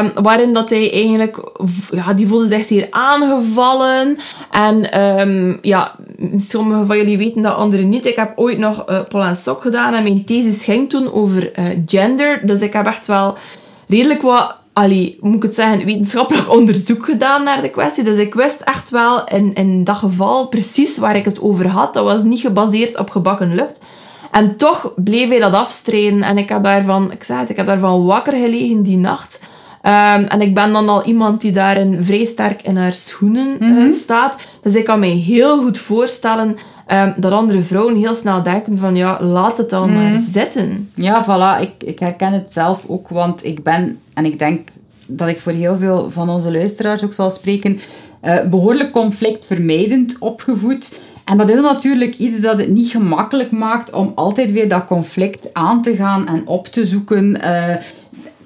Um, 0.00 0.12
waarin 0.14 0.52
dat 0.52 0.70
hij 0.70 0.92
eigenlijk, 0.92 1.50
ja, 1.90 2.12
die 2.12 2.28
voelde 2.28 2.48
zich 2.48 2.66
zeer 2.66 2.86
aangevallen. 2.90 4.18
En 4.50 5.00
um, 5.20 5.58
ja, 5.62 5.94
sommigen 6.36 6.86
van 6.86 6.96
jullie 6.96 7.18
weten 7.18 7.42
dat, 7.42 7.56
anderen 7.56 7.88
niet. 7.88 8.06
Ik 8.06 8.16
heb 8.16 8.32
ooit 8.38 8.58
nog 8.58 8.90
uh, 9.14 9.34
Sok 9.34 9.60
gedaan 9.60 9.94
en 9.94 10.02
mijn 10.02 10.24
thesis 10.24 10.64
ging 10.64 10.90
toen 10.90 11.12
over 11.12 11.50
gender. 11.86 12.46
Dus 12.46 12.60
ik 12.60 12.72
heb 12.72 12.86
echt 12.86 13.06
wel 13.06 13.36
redelijk 13.88 14.22
wat 14.22 14.60
allee, 14.72 15.18
moet 15.20 15.34
ik 15.34 15.42
het 15.42 15.54
zeggen, 15.54 15.84
wetenschappelijk 15.84 16.50
onderzoek 16.58 17.04
gedaan 17.04 17.44
naar 17.44 17.62
de 17.62 17.70
kwestie. 17.70 18.04
Dus 18.04 18.18
ik 18.18 18.34
wist 18.34 18.60
echt 18.60 18.90
wel 18.90 19.24
in, 19.24 19.54
in 19.54 19.84
dat 19.84 19.96
geval 19.96 20.48
precies 20.48 20.98
waar 20.98 21.16
ik 21.16 21.24
het 21.24 21.40
over 21.40 21.68
had. 21.68 21.94
Dat 21.94 22.04
was 22.04 22.22
niet 22.22 22.40
gebaseerd 22.40 22.98
op 22.98 23.10
gebakken 23.10 23.54
lucht. 23.54 23.80
En 24.30 24.56
toch 24.56 24.92
bleef 24.96 25.28
hij 25.28 25.38
dat 25.38 25.52
afstrijden. 25.52 26.22
En 26.22 26.38
ik 26.38 26.48
heb 26.48 26.62
daarvan, 26.62 27.12
ik 27.12 27.24
zei 27.24 27.38
het, 27.38 27.50
ik 27.50 27.56
heb 27.56 27.66
daarvan 27.66 28.04
wakker 28.04 28.32
gelegen 28.32 28.82
die 28.82 28.96
nacht. 28.96 29.40
Ehm, 29.82 30.22
en 30.24 30.40
ik 30.40 30.54
ben 30.54 30.72
dan 30.72 30.88
al 30.88 31.04
iemand 31.04 31.40
die 31.40 31.52
daarin 31.52 32.02
vrij 32.04 32.24
sterk 32.24 32.62
in 32.62 32.76
haar 32.76 32.92
schoenen 32.92 33.60
eh, 33.60 33.68
Mhm. 33.68 33.92
staat. 33.92 34.36
Dus 34.62 34.74
ik 34.74 34.84
kan 34.84 34.98
mij 34.98 35.08
heel 35.10 35.62
goed 35.62 35.78
voorstellen 35.78 36.56
ehm, 36.86 37.12
dat 37.16 37.32
andere 37.32 37.60
vrouwen 37.62 37.96
heel 37.96 38.14
snel 38.14 38.42
denken 38.42 38.78
van 38.78 38.94
ja, 38.96 39.18
laat 39.20 39.58
het 39.58 39.72
al 39.72 39.88
maar 39.88 40.10
Mhm. 40.10 40.20
zitten. 40.20 40.90
Ja, 40.94 41.24
voilà. 41.24 41.62
Ik, 41.62 41.88
ik 41.88 41.98
herken 41.98 42.32
het 42.32 42.52
zelf 42.52 42.80
ook, 42.86 43.08
want 43.08 43.44
ik 43.44 43.62
ben, 43.62 43.98
en 44.14 44.24
ik 44.24 44.38
denk 44.38 44.68
dat 45.06 45.28
ik 45.28 45.40
voor 45.40 45.52
heel 45.52 45.76
veel 45.76 46.10
van 46.10 46.28
onze 46.30 46.52
luisteraars 46.52 47.04
ook 47.04 47.12
zal 47.12 47.30
spreken, 47.30 47.80
eh, 48.20 48.40
behoorlijk 48.50 48.92
conflictvermijdend 48.92 50.16
opgevoed. 50.18 50.94
En 51.24 51.36
dat 51.36 51.48
is 51.50 51.60
natuurlijk 51.60 52.16
iets 52.18 52.40
dat 52.40 52.58
het 52.58 52.68
niet 52.68 52.90
gemakkelijk 52.90 53.50
maakt 53.50 53.90
om 53.92 54.12
altijd 54.14 54.52
weer 54.52 54.68
dat 54.68 54.86
conflict 54.86 55.48
aan 55.52 55.82
te 55.82 55.94
gaan 55.96 56.26
en 56.28 56.46
op 56.46 56.66
te 56.66 56.86
zoeken. 56.86 57.40
eh, 57.40 57.76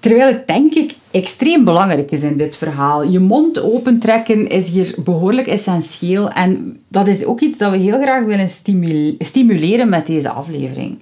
Terwijl 0.07 0.33
het 0.33 0.47
denk 0.47 0.75
ik 0.75 0.95
extreem 1.11 1.65
belangrijk 1.65 2.11
is 2.11 2.23
in 2.23 2.37
dit 2.37 2.57
verhaal. 2.57 3.03
Je 3.03 3.19
mond 3.19 3.63
opentrekken 3.63 4.49
is 4.49 4.69
hier 4.69 4.95
behoorlijk 4.99 5.47
essentieel. 5.47 6.31
En 6.31 6.81
dat 6.89 7.09
is 7.09 7.25
ook 7.25 7.41
iets 7.41 7.59
dat 7.59 7.71
we 7.71 7.77
heel 7.77 8.01
graag 8.01 8.25
willen 8.25 8.51
stimule- 8.51 9.15
stimuleren 9.19 9.89
met 9.89 10.07
deze 10.07 10.31
aflevering. 10.31 10.99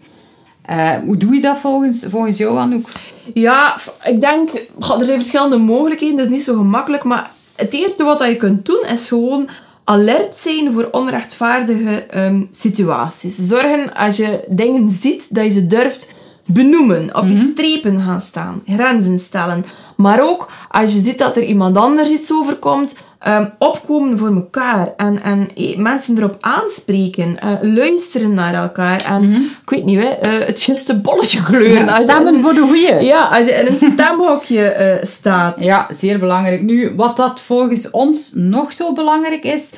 Eh, 0.63 0.93
hoe 1.05 1.17
doe 1.17 1.35
je 1.35 1.41
dat 1.41 1.59
volgens, 1.59 2.05
volgens 2.09 2.37
jou, 2.39 2.59
Anouk? 2.59 2.89
Ja, 3.35 3.77
ik 4.05 4.21
denk, 4.21 4.51
er 4.99 5.07
zijn 5.07 5.19
verschillende 5.19 5.57
mogelijkheden, 5.59 6.17
dat 6.17 6.27
is 6.27 6.33
niet 6.33 6.43
zo 6.43 6.57
gemakkelijk, 6.57 7.05
maar 7.05 7.31
het 7.57 7.73
eerste 7.73 8.05
wat 8.05 8.25
je 8.25 8.37
kunt 8.37 8.67
doen 8.67 8.85
is 8.93 9.09
gewoon 9.09 9.49
alert 9.85 10.37
zijn 10.37 10.73
voor 10.73 10.89
onrechtvaardige 10.91 12.05
ehm, 12.11 12.43
situaties. 12.51 13.37
Zorgen 13.37 13.95
als 13.95 14.17
je 14.17 14.45
dingen 14.49 14.91
ziet 14.91 15.27
dat 15.31 15.45
je 15.45 15.51
ze 15.51 15.67
durft 15.67 16.09
benoemen, 16.47 17.17
op 17.17 17.29
je 17.29 17.51
strepen 17.53 18.01
gaan 18.01 18.21
staan, 18.21 18.63
grenzen 18.67 19.19
stellen. 19.19 19.65
Maar 19.97 20.23
ook 20.23 20.51
als 20.71 20.93
je 20.93 20.99
ziet 20.99 21.19
dat 21.19 21.37
er 21.37 21.45
iemand 21.45 21.77
anders 21.77 22.11
iets 22.11 22.33
overkomt, 22.33 22.97
ehm, 23.19 23.47
opkomen 23.59 24.19
voor 24.19 24.35
elkaar 24.35 24.93
en, 24.97 25.23
en 25.23 25.49
eh, 25.57 25.77
mensen 25.77 26.19
erop 26.19 26.37
aanspreken, 26.41 27.41
eh, 27.41 27.53
luisteren 27.63 28.35
naar 28.35 28.55
elkaar 28.55 29.05
en, 29.05 29.33
ik 29.63 29.71
weet 29.71 29.85
niet, 29.85 29.99
hè, 29.99 30.09
eh, 30.09 30.47
het 30.47 30.63
juiste 30.63 31.01
bolletje 31.01 31.43
kleuren. 31.43 31.87
Je 31.87 32.03
stemmen 32.03 32.41
voor 32.41 32.55
de 32.55 32.61
goeie. 32.61 33.05
ja, 33.05 33.25
als 33.25 33.47
je 33.47 33.53
in 33.53 33.67
een 33.67 33.93
stemhokje 33.93 35.01
staat. 35.03 35.65
Ja, 35.65 35.89
zeer 35.91 36.19
belangrijk. 36.19 36.63
Nu, 36.63 36.93
wat 36.97 37.17
dat 37.17 37.41
volgens 37.41 37.91
ons 37.91 38.31
nog 38.35 38.73
zo 38.73 38.93
belangrijk 38.93 39.45
is, 39.45 39.73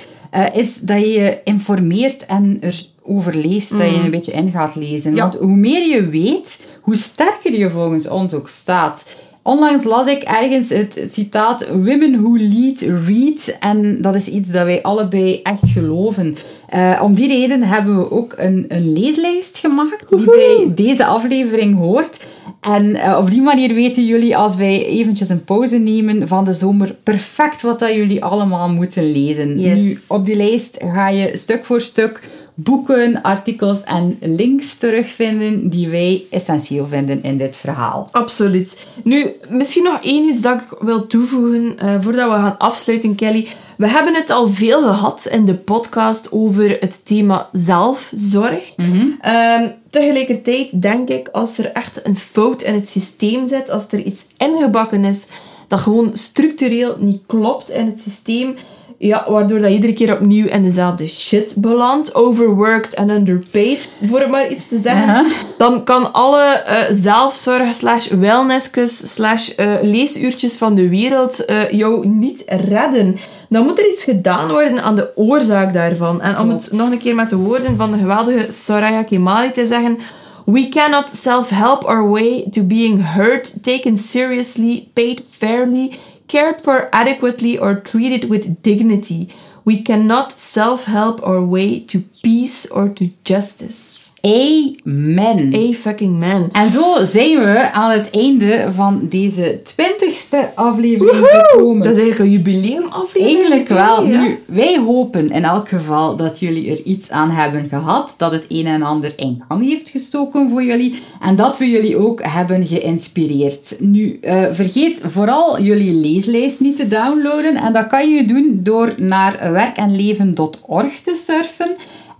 is 0.52 0.80
dat 0.80 1.00
je 1.00 1.10
je 1.10 1.40
informeert 1.44 2.26
en 2.26 2.60
erover 3.06 3.34
leest, 3.34 3.70
dat 3.70 3.90
je 3.90 3.96
een 3.96 4.10
beetje 4.10 4.32
in 4.32 4.50
gaat 4.50 4.74
lezen. 4.74 5.14
Ja. 5.14 5.20
Want 5.20 5.34
hoe 5.34 5.56
meer 5.56 5.88
je 5.88 6.08
weet, 6.08 6.60
hoe 6.80 6.96
sterker 6.96 7.58
je 7.58 7.70
volgens 7.70 8.08
ons 8.08 8.34
ook 8.34 8.48
staat. 8.48 9.04
Onlangs 9.46 9.84
las 9.84 10.06
ik 10.06 10.22
ergens 10.22 10.68
het 10.68 11.02
citaat 11.06 11.68
Women 11.68 12.20
who 12.20 12.36
lead, 12.36 12.80
read. 13.06 13.56
En 13.60 14.02
dat 14.02 14.14
is 14.14 14.26
iets 14.26 14.50
dat 14.50 14.64
wij 14.64 14.82
allebei 14.82 15.40
echt 15.42 15.62
geloven. 15.64 16.36
Eh, 16.68 17.00
om 17.02 17.14
die 17.14 17.28
reden 17.28 17.62
hebben 17.62 17.98
we 17.98 18.10
ook 18.10 18.34
een, 18.36 18.64
een 18.68 18.92
leeslijst 18.92 19.58
gemaakt 19.58 20.08
die 20.08 20.24
bij 20.24 20.72
deze 20.74 21.04
aflevering 21.04 21.76
hoort. 21.76 22.16
En 22.60 22.94
eh, 22.94 23.18
op 23.18 23.30
die 23.30 23.40
manier 23.40 23.74
weten 23.74 24.06
jullie, 24.06 24.36
als 24.36 24.56
wij 24.56 24.86
eventjes 24.86 25.28
een 25.28 25.44
pauze 25.44 25.78
nemen 25.78 26.28
van 26.28 26.44
de 26.44 26.54
zomer, 26.54 26.96
perfect 27.02 27.62
wat 27.62 27.78
dat 27.78 27.94
jullie 27.94 28.24
allemaal 28.24 28.68
moeten 28.68 29.12
lezen. 29.12 29.60
Yes. 29.60 29.80
Nu, 29.80 29.98
op 30.06 30.26
die 30.26 30.36
lijst 30.36 30.76
ga 30.78 31.08
je 31.08 31.36
stuk 31.36 31.64
voor 31.64 31.80
stuk 31.80 32.20
boeken, 32.58 33.22
artikels 33.22 33.84
en 33.84 34.18
links 34.20 34.76
terugvinden 34.76 35.68
die 35.68 35.88
wij 35.88 36.22
essentieel 36.30 36.86
vinden 36.86 37.22
in 37.22 37.36
dit 37.36 37.56
verhaal. 37.56 38.08
Absoluut. 38.12 38.90
Nu, 39.04 39.26
misschien 39.48 39.84
nog 39.84 40.02
één 40.02 40.28
iets 40.28 40.42
dat 40.42 40.60
ik 40.60 40.78
wil 40.80 41.06
toevoegen 41.06 41.78
eh, 41.78 41.94
voordat 42.00 42.30
we 42.30 42.36
gaan 42.36 42.58
afsluiten, 42.58 43.14
Kelly. 43.14 43.48
We 43.76 43.88
hebben 43.88 44.14
het 44.14 44.30
al 44.30 44.48
veel 44.48 44.82
gehad 44.82 45.26
in 45.30 45.44
de 45.44 45.54
podcast 45.54 46.32
over 46.32 46.76
het 46.80 47.00
thema 47.04 47.48
zelfzorg. 47.52 48.74
Ehm, 49.20 49.68
tegelijkertijd 49.90 50.82
denk 50.82 51.08
ik, 51.08 51.28
als 51.28 51.58
er 51.58 51.72
echt 51.72 52.06
een 52.06 52.16
fout 52.16 52.62
in 52.62 52.74
het 52.74 52.88
systeem 52.88 53.48
zit, 53.48 53.70
als 53.70 53.86
er 53.90 54.02
iets 54.02 54.26
ingebakken 54.36 55.04
is 55.04 55.26
dat 55.68 55.80
gewoon 55.80 56.10
structureel 56.12 56.96
niet 56.98 57.22
klopt 57.26 57.70
in 57.70 57.86
het 57.86 58.00
systeem, 58.00 58.56
ja, 58.98 59.24
waardoor 59.28 59.58
dat 59.58 59.68
je 59.68 59.74
iedere 59.74 59.92
keer 59.92 60.12
opnieuw 60.12 60.46
in 60.46 60.62
dezelfde 60.62 61.06
shit 61.08 61.54
belandt, 61.56 62.14
overworked 62.14 62.94
en 62.94 63.10
underpaid, 63.10 63.88
voor 64.08 64.20
het 64.20 64.30
maar 64.30 64.50
iets 64.50 64.68
te 64.68 64.78
zeggen, 64.82 65.26
dan 65.58 65.84
kan 65.84 66.12
alle 66.12 66.42
eh, 66.42 66.78
zelfzorg 66.90 67.74
slash 67.74 68.08
wellnesskus 68.08 69.14
slash 69.14 69.48
eh, 69.48 69.74
leesuurtjes 69.82 70.56
van 70.56 70.74
de 70.74 70.88
wereld 70.88 71.44
eh, 71.44 71.70
jou 71.70 72.06
niet 72.06 72.42
redden. 72.46 73.16
Dan 73.48 73.64
moet 73.64 73.78
er 73.78 73.90
iets 73.92 74.04
gedaan 74.04 74.50
worden 74.50 74.82
aan 74.82 74.96
de 74.96 75.10
oorzaak 75.14 75.72
daarvan. 75.72 76.20
En 76.20 76.38
om 76.38 76.48
het 76.48 76.68
nog 76.72 76.90
een 76.90 76.98
keer 76.98 77.14
met 77.14 77.30
de 77.30 77.36
woorden 77.36 77.76
van 77.76 77.92
de 77.92 77.98
geweldige 77.98 78.52
Soraya 78.52 79.02
Kemali 79.02 79.52
te 79.52 79.66
zeggen... 79.66 79.98
We 80.46 80.68
cannot 80.68 81.10
self-help 81.10 81.84
our 81.84 82.08
way 82.08 82.46
to 82.50 82.62
being 82.62 83.02
heard, 83.02 83.62
taken 83.62 83.98
seriously, 83.98 84.88
paid 84.92 85.22
fairly, 85.38 85.90
cared 86.28 86.60
for 86.60 86.88
adequately 86.92 87.56
or 87.58 87.74
treated 87.74 88.28
with 88.28 88.62
dignity. 88.62 89.30
We 89.64 89.82
cannot 89.82 90.32
self-help 90.32 91.26
our 91.26 91.42
way 91.42 91.80
to 91.80 92.04
peace 92.22 92.66
or 92.66 92.88
to 92.90 93.10
justice. 93.24 93.95
Amen. 94.26 95.54
A 95.54 95.72
fucking 95.72 96.18
man. 96.18 96.48
En 96.52 96.70
zo 96.70 97.04
zijn 97.04 97.38
we 97.38 97.70
aan 97.72 97.90
het 97.90 98.10
einde 98.10 98.68
van 98.74 99.06
deze 99.10 99.60
twintigste 99.62 100.50
aflevering 100.54 101.26
gekomen. 101.26 101.82
Dat 101.82 101.96
is 101.96 102.02
eigenlijk 102.02 102.18
een 102.18 102.30
jubileumaflevering. 102.30 103.38
Eigenlijk 103.38 103.68
wel. 103.68 104.06
Ja. 104.06 104.20
Nu, 104.22 104.38
wij 104.46 104.78
hopen 104.78 105.30
in 105.30 105.44
elk 105.44 105.68
geval 105.68 106.16
dat 106.16 106.38
jullie 106.38 106.70
er 106.70 106.82
iets 106.82 107.10
aan 107.10 107.30
hebben 107.30 107.68
gehad. 107.68 108.14
Dat 108.16 108.32
het 108.32 108.44
een 108.48 108.66
en 108.66 108.82
ander 108.82 109.12
in 109.16 109.44
gang 109.48 109.64
heeft 109.64 109.88
gestoken 109.88 110.50
voor 110.50 110.62
jullie. 110.62 110.94
En 111.20 111.36
dat 111.36 111.58
we 111.58 111.70
jullie 111.70 111.96
ook 111.96 112.22
hebben 112.22 112.66
geïnspireerd. 112.66 113.76
Nu, 113.78 114.18
eh, 114.20 114.42
vergeet 114.52 115.00
vooral 115.04 115.60
jullie 115.60 115.92
leeslijst 115.92 116.60
niet 116.60 116.76
te 116.76 116.88
downloaden. 116.88 117.56
En 117.56 117.72
dat 117.72 117.86
kan 117.86 118.14
je 118.14 118.24
doen 118.24 118.60
door 118.62 118.94
naar 118.96 119.52
werkenleven.org 119.52 121.00
te 121.00 121.14
surfen. 121.14 121.76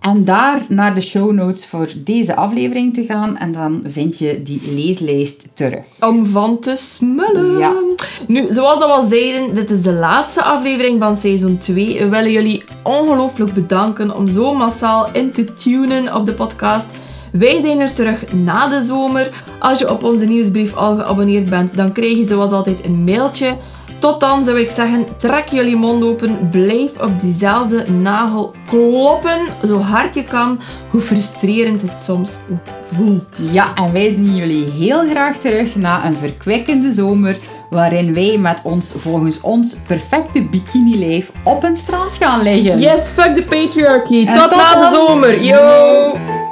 En 0.07 0.25
daar 0.25 0.61
naar 0.69 0.95
de 0.95 1.01
show 1.01 1.31
notes 1.31 1.65
voor 1.65 1.89
deze 1.97 2.35
aflevering 2.35 2.93
te 2.93 3.03
gaan. 3.05 3.37
En 3.37 3.51
dan 3.51 3.83
vind 3.87 4.17
je 4.17 4.43
die 4.43 4.61
leeslijst 4.73 5.47
terug. 5.53 5.85
Om 5.99 6.25
van 6.25 6.59
te 6.59 6.75
smullen. 6.75 7.57
Ja. 7.57 7.73
Nu, 8.27 8.45
zoals 8.49 8.79
dat 8.79 8.87
we 8.87 8.93
al 8.93 9.03
zeiden, 9.03 9.55
dit 9.55 9.69
is 9.69 9.81
de 9.81 9.93
laatste 9.93 10.43
aflevering 10.43 10.99
van 10.99 11.17
seizoen 11.17 11.57
2. 11.57 11.99
We 11.99 12.09
willen 12.09 12.31
jullie 12.31 12.63
ongelooflijk 12.83 13.53
bedanken 13.53 14.15
om 14.15 14.27
zo 14.27 14.53
massaal 14.53 15.07
in 15.13 15.31
te 15.31 15.53
tunen 15.53 16.15
op 16.15 16.25
de 16.25 16.33
podcast. 16.33 16.85
Wij 17.31 17.61
zijn 17.61 17.79
er 17.79 17.93
terug 17.93 18.33
na 18.33 18.67
de 18.67 18.81
zomer. 18.81 19.29
Als 19.59 19.79
je 19.79 19.91
op 19.91 20.03
onze 20.03 20.25
nieuwsbrief 20.25 20.75
al 20.75 20.95
geabonneerd 20.95 21.49
bent, 21.49 21.75
dan 21.75 21.91
krijg 21.91 22.17
je 22.17 22.27
zoals 22.27 22.51
altijd 22.51 22.85
een 22.85 23.03
mailtje. 23.03 23.53
Tot 23.99 24.19
dan 24.19 24.45
zou 24.45 24.59
ik 24.59 24.69
zeggen, 24.69 25.05
trek 25.19 25.47
jullie 25.47 25.75
mond 25.75 26.03
open, 26.03 26.49
blijf 26.51 26.99
op 27.01 27.21
diezelfde 27.21 27.91
nagel 27.91 28.53
kloppen, 28.69 29.39
zo 29.65 29.79
hard 29.79 30.15
je 30.15 30.23
kan, 30.23 30.59
hoe 30.89 31.01
frustrerend 31.01 31.81
het 31.81 31.99
soms 31.99 32.37
ook 32.51 32.57
voelt. 32.95 33.39
Ja, 33.51 33.75
en 33.75 33.93
wij 33.93 34.13
zien 34.13 34.35
jullie 34.35 34.65
heel 34.71 35.09
graag 35.09 35.37
terug 35.37 35.75
na 35.75 36.05
een 36.05 36.15
verkwikkende 36.15 36.91
zomer, 36.91 37.37
waarin 37.69 38.13
wij 38.13 38.37
met 38.37 38.59
ons 38.63 38.93
volgens 38.97 39.41
ons 39.41 39.77
perfecte 39.87 40.41
bikini-lijf 40.41 41.31
op 41.43 41.63
een 41.63 41.75
strand 41.75 42.11
gaan 42.11 42.41
liggen. 42.41 42.79
Yes, 42.79 43.09
fuck 43.09 43.35
the 43.35 43.43
patriarchy. 43.43 44.25
Tot 44.25 44.35
tot 44.35 44.51
na 44.51 44.89
de 44.89 44.89
zomer. 44.91 45.43
Yo! 45.43 46.46